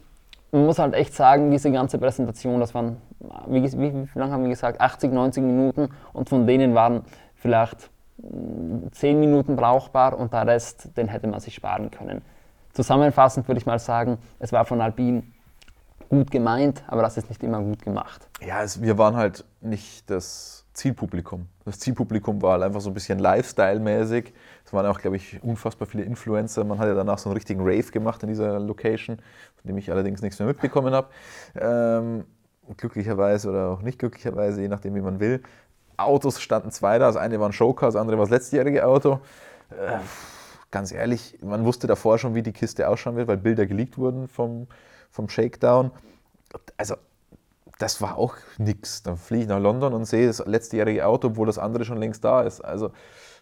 [0.53, 2.97] Man muss halt echt sagen, diese ganze Präsentation, das waren,
[3.49, 7.03] wie, wie, wie lange haben wir gesagt, 80, 90 Minuten und von denen waren
[7.35, 7.91] vielleicht
[8.93, 12.23] 10 mm, Minuten brauchbar und der Rest, den hätte man sich sparen können.
[12.73, 15.23] Zusammenfassend würde ich mal sagen, es war von Alpine
[16.09, 18.29] gut gemeint, aber das ist nicht immer gut gemacht.
[18.47, 21.47] Ja, es, wir waren halt nicht das Zielpublikum.
[21.65, 24.33] Das Zielpublikum war halt einfach so ein bisschen Lifestyle-mäßig.
[24.67, 26.65] Es waren auch, glaube ich, unfassbar viele Influencer.
[26.65, 29.93] Man hat ja danach so einen richtigen Rave gemacht in dieser Location, von dem ich
[29.93, 31.09] allerdings nichts mehr mitbekommen habe.
[31.55, 32.25] Ähm,
[32.77, 35.41] glücklicherweise oder auch nicht glücklicherweise, je nachdem, wie man will.
[35.97, 37.07] Autos standen zwei da.
[37.07, 39.21] Das eine war ein Showcar, das andere war das letztjährige Auto.
[39.71, 39.99] Äh,
[40.73, 44.27] ganz ehrlich, man wusste davor schon, wie die Kiste ausschauen wird, weil Bilder geleakt wurden
[44.27, 44.67] vom,
[45.13, 45.93] vom Shakedown.
[46.77, 46.97] Also
[47.79, 49.03] das war auch nichts.
[49.05, 52.25] Dann fliege ich nach London und sehe das letztejährige Auto, obwohl das andere schon längst
[52.25, 52.61] da ist.
[52.63, 52.91] Also,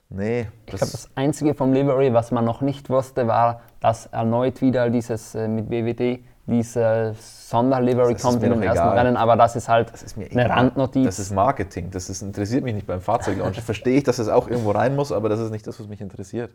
[0.08, 0.48] nee.
[0.66, 4.90] Ich glaube, das Einzige vom Livery, was man noch nicht wusste, war, dass erneut wieder
[4.90, 8.98] dieses äh, mit BWD diese Sonderlivery kommt in dem ersten egal.
[8.98, 11.06] Rennen, aber das ist halt das ist eine Randnotiz.
[11.06, 13.60] Das ist Marketing, das ist, interessiert mich nicht beim Fahrzeuglaunch.
[13.62, 16.02] Verstehe ich, dass es auch irgendwo rein muss, aber das ist nicht das, was mich
[16.02, 16.50] interessiert.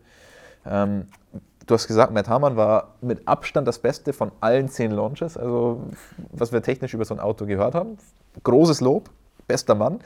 [0.66, 1.08] Ähm,
[1.70, 5.84] Du hast gesagt, Matt Harman war mit Abstand das Beste von allen zehn Launches, also
[6.32, 8.00] was wir technisch über so ein Auto gehört haben.
[8.42, 9.12] Großes Lob,
[9.48, 10.00] bester Mann,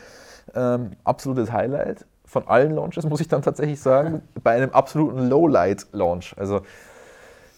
[0.55, 6.35] ähm, absolutes Highlight von allen Launches, muss ich dann tatsächlich sagen, bei einem absoluten Lowlight-Launch.
[6.37, 6.61] Also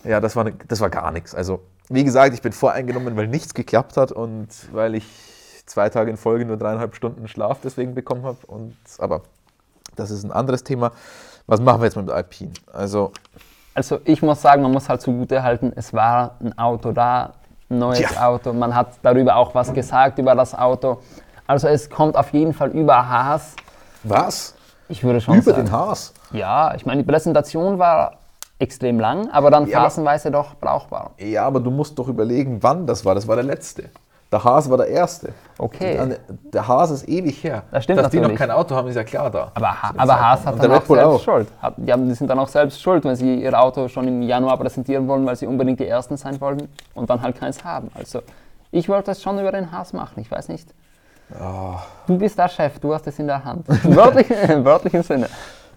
[0.03, 1.34] ja, das war, ne, das war gar nichts.
[1.34, 5.05] Also wie gesagt, ich bin voreingenommen, weil nichts geklappt hat und weil ich
[5.65, 8.38] zwei Tage in Folge nur dreieinhalb Stunden Schlaf deswegen bekommen habe.
[8.99, 9.21] aber
[9.95, 10.91] das ist ein anderes Thema.
[11.47, 12.51] Was machen wir jetzt mit Alpine?
[12.71, 13.11] Also
[13.76, 17.34] also ich muss sagen, man muss halt zugute halten, es war ein Auto da,
[17.69, 18.26] ein neues ja.
[18.26, 18.53] Auto.
[18.53, 21.01] Man hat darüber auch was gesagt über das Auto.
[21.45, 23.55] Also es kommt auf jeden Fall über Haas.
[24.03, 24.55] Was?
[24.89, 25.65] Ich würde schon über sagen.
[25.65, 26.13] Den Haas?
[26.31, 28.17] Ja, ich meine, die Präsentation war
[28.59, 31.11] extrem lang, aber dann ja, phasenweise doch brauchbar.
[31.17, 33.15] Ja, aber du musst doch überlegen, wann das war.
[33.15, 33.89] Das war der letzte.
[34.31, 35.33] Der Haas war der Erste.
[35.57, 36.17] Okay.
[36.51, 37.63] Der Haas ist ewig her.
[37.71, 38.25] Das stimmt Dass natürlich.
[38.25, 39.51] die noch kein Auto haben, ist ja klar da.
[39.53, 41.21] Aber, ha aber Haas hat dann auch selbst auch.
[41.21, 41.47] Schuld.
[41.77, 44.57] Die, haben, die sind dann auch selbst schuld, wenn sie ihr Auto schon im Januar
[44.57, 47.89] präsentieren wollen, weil sie unbedingt die Ersten sein wollen und dann halt keins haben.
[47.93, 48.21] Also
[48.71, 50.73] Ich wollte es schon über den Haas machen, ich weiß nicht.
[51.39, 51.76] Oh.
[52.07, 53.67] Du bist der Chef, du hast es in der Hand.
[53.84, 55.28] Wörtlich, Im wörtlichen Sinne.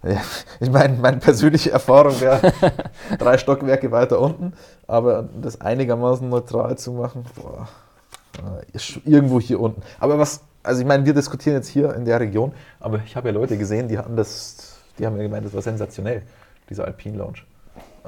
[0.02, 0.20] Ja,
[0.60, 2.52] ich meine, meine persönliche Erfahrung wäre
[3.18, 4.52] drei Stockwerke weiter unten,
[4.86, 7.68] aber das einigermaßen neutral zu machen, boah,
[8.38, 9.82] äh, ist irgendwo hier unten.
[9.98, 13.28] Aber was, also ich meine, wir diskutieren jetzt hier in der Region, aber ich habe
[13.28, 16.22] ja Leute gesehen, die hatten das, die haben ja gemeint, das war sensationell,
[16.70, 17.38] dieser Alpine Lounge.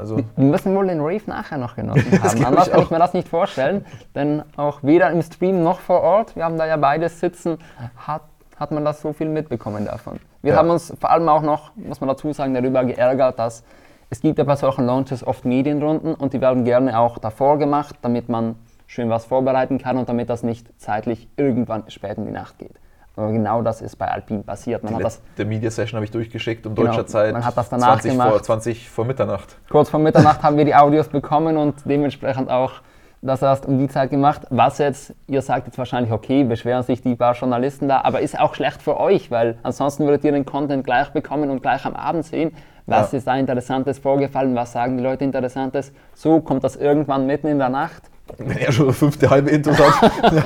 [0.01, 2.44] Also wir müssen wohl den Rave nachher noch genossen haben.
[2.44, 3.84] Anders ich kann ich mir das nicht vorstellen,
[4.14, 7.59] denn auch weder im Stream noch vor Ort, wir haben da ja beides sitzen,
[7.96, 8.22] hat,
[8.59, 10.18] hat man das so viel mitbekommen davon.
[10.42, 10.59] Wir ja.
[10.59, 13.62] haben uns vor allem auch noch, muss man dazu sagen, darüber geärgert, dass
[14.09, 17.94] es gibt ja bei solchen Launches oft Medienrunden und die werden gerne auch davor gemacht,
[18.03, 22.32] damit man schön was vorbereiten kann und damit das nicht zeitlich irgendwann spät in die
[22.32, 22.80] Nacht geht.
[23.16, 24.82] Aber genau das ist bei Alpine passiert.
[24.82, 27.32] Man die hat das, der Media Session habe ich durchgeschickt um genau, deutscher Zeit.
[27.32, 28.30] Man hat das danach 20 gemacht.
[28.30, 29.56] Vor, 20 vor Mitternacht.
[29.68, 32.80] Kurz vor Mitternacht haben wir die Audios bekommen und dementsprechend auch
[33.22, 34.42] das erst um die Zeit gemacht.
[34.50, 38.38] Was jetzt, ihr sagt jetzt wahrscheinlich, okay, beschweren sich die paar Journalisten da, aber ist
[38.38, 41.94] auch schlecht für euch, weil ansonsten würdet ihr den Content gleich bekommen und gleich am
[41.94, 42.52] Abend sehen.
[42.86, 43.18] Was ja.
[43.18, 44.54] ist da Interessantes vorgefallen?
[44.54, 45.92] Was sagen die Leute Interessantes?
[46.14, 50.12] So kommt das irgendwann mitten in der Nacht wenn er schon fünfte halbe Intros hat.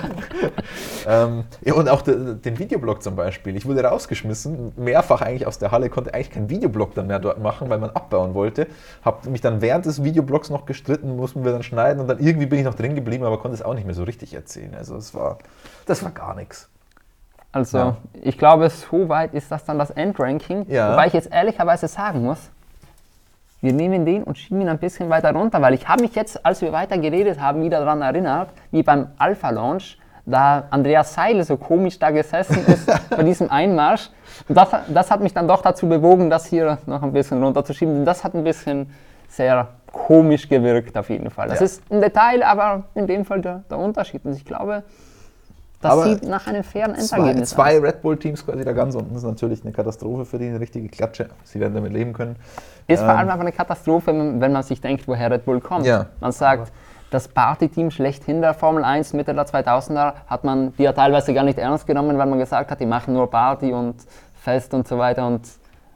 [1.07, 3.57] ähm, ja, und auch de, den Videoblog zum Beispiel.
[3.57, 7.41] Ich wurde rausgeschmissen, mehrfach eigentlich aus der Halle, konnte eigentlich keinen Videoblog dann mehr dort
[7.41, 8.66] machen, weil man abbauen wollte.
[9.05, 12.47] Habe mich dann während des Videoblogs noch gestritten, mussten wir dann schneiden und dann irgendwie
[12.47, 14.74] bin ich noch drin geblieben, aber konnte es auch nicht mehr so richtig erzählen.
[14.74, 15.39] Also es war,
[15.87, 16.68] das war gar nichts.
[17.53, 17.97] Also ja.
[18.22, 20.66] ich glaube, so weit ist das dann das Endranking.
[20.68, 20.93] Ja.
[20.93, 22.51] Wobei ich jetzt ehrlicherweise sagen muss,
[23.64, 26.44] wir nehmen den und schieben ihn ein bisschen weiter runter, weil ich habe mich jetzt,
[26.44, 31.56] als wir weiter geredet haben, wieder daran erinnert, wie beim Alpha-Launch, da Andreas Seile so
[31.56, 34.10] komisch da gesessen ist bei diesem Einmarsch.
[34.48, 38.04] Und das, das hat mich dann doch dazu bewogen, das hier noch ein bisschen runterzuschieben.
[38.04, 38.90] Das hat ein bisschen
[39.28, 41.48] sehr komisch gewirkt auf jeden Fall.
[41.48, 41.64] Das ja.
[41.64, 44.24] ist ein Detail, aber in dem Fall der, der Unterschied.
[44.24, 44.82] Und ich glaube,
[45.85, 49.14] das aber sieht nach einem fairen Endergebnis zwei, zwei Red Bull-Teams quasi da ganz unten
[49.14, 51.28] ist natürlich eine Katastrophe für die, eine richtige Klatsche.
[51.45, 52.37] Sie werden damit leben können.
[52.87, 55.85] Ist ähm, vor allem aber eine Katastrophe, wenn man sich denkt, woher Red Bull kommt.
[55.85, 56.72] Ja, man sagt,
[57.11, 61.45] das Party-Team schlechthin der Formel 1 Mitte der 2000er hat man die ja teilweise gar
[61.45, 63.97] nicht ernst genommen, weil man gesagt hat, die machen nur Party und
[64.35, 65.43] Fest und so weiter und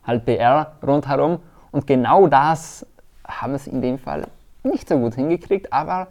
[0.07, 1.41] halt BR rundherum.
[1.71, 2.87] Und genau das
[3.27, 4.27] haben es in dem Fall
[4.63, 6.09] nicht so gut hingekriegt, aber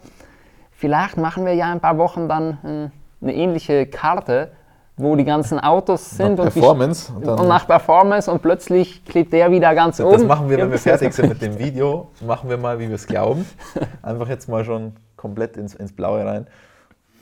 [0.72, 4.52] vielleicht machen wir ja ein paar Wochen dann hm, eine ähnliche Karte,
[4.96, 9.32] wo die ganzen Autos sind nach und, Performance, und, und, nach Performance und plötzlich klebt
[9.32, 10.18] der wieder ganz das oben.
[10.18, 12.96] Das machen wir, wenn wir fertig sind mit dem Video, machen wir mal, wie wir
[12.96, 13.46] es glauben.
[14.02, 16.46] Einfach jetzt mal schon komplett ins, ins Blaue rein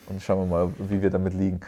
[0.09, 1.61] und schauen wir mal, wie wir damit liegen.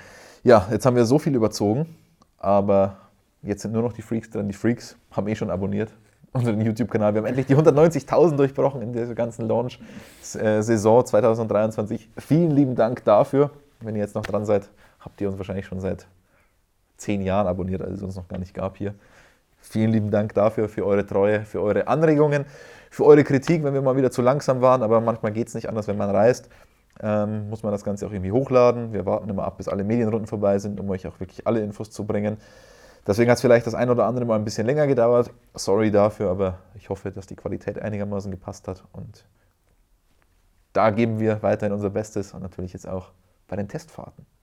[0.45, 1.95] Ja, jetzt haben wir so viel überzogen,
[2.39, 2.97] aber
[3.43, 4.49] jetzt sind nur noch die Freaks dran.
[4.49, 5.93] Die Freaks haben eh schon abonniert
[6.33, 7.15] unseren YouTube-Kanal.
[7.15, 12.09] Wir haben endlich die 190.000 durchbrochen in dieser ganzen Launch-Saison 2023.
[12.19, 13.51] Vielen lieben Dank dafür.
[13.81, 14.71] Wenn ihr jetzt noch dran seid,
[15.01, 16.07] habt ihr uns wahrscheinlich schon seit
[16.97, 18.95] zehn Jahren abonniert, als es uns noch gar nicht gab hier.
[19.61, 22.45] Vielen lieben Dank dafür, für eure Treue, für eure Anregungen,
[22.91, 25.69] für eure Kritik, wenn wir mal wieder zu langsam waren, aber manchmal geht es nicht
[25.69, 26.49] anders, wenn man reist.
[27.01, 28.93] Ähm, muss man das Ganze auch irgendwie hochladen.
[28.93, 31.91] Wir warten immer ab, bis alle Medienrunden vorbei sind, um euch auch wirklich alle Infos
[31.91, 32.39] zu bringen.
[33.07, 35.31] Deswegen hat es vielleicht das ein oder andere Mal ein bisschen länger gedauert.
[35.55, 38.85] Sorry dafür, aber ich hoffe, dass die Qualität einigermaßen gepasst hat.
[38.93, 39.25] Und
[40.73, 43.13] da geben wir weiterhin unser Bestes und natürlich jetzt auch
[43.49, 44.29] bei den Testfahrten.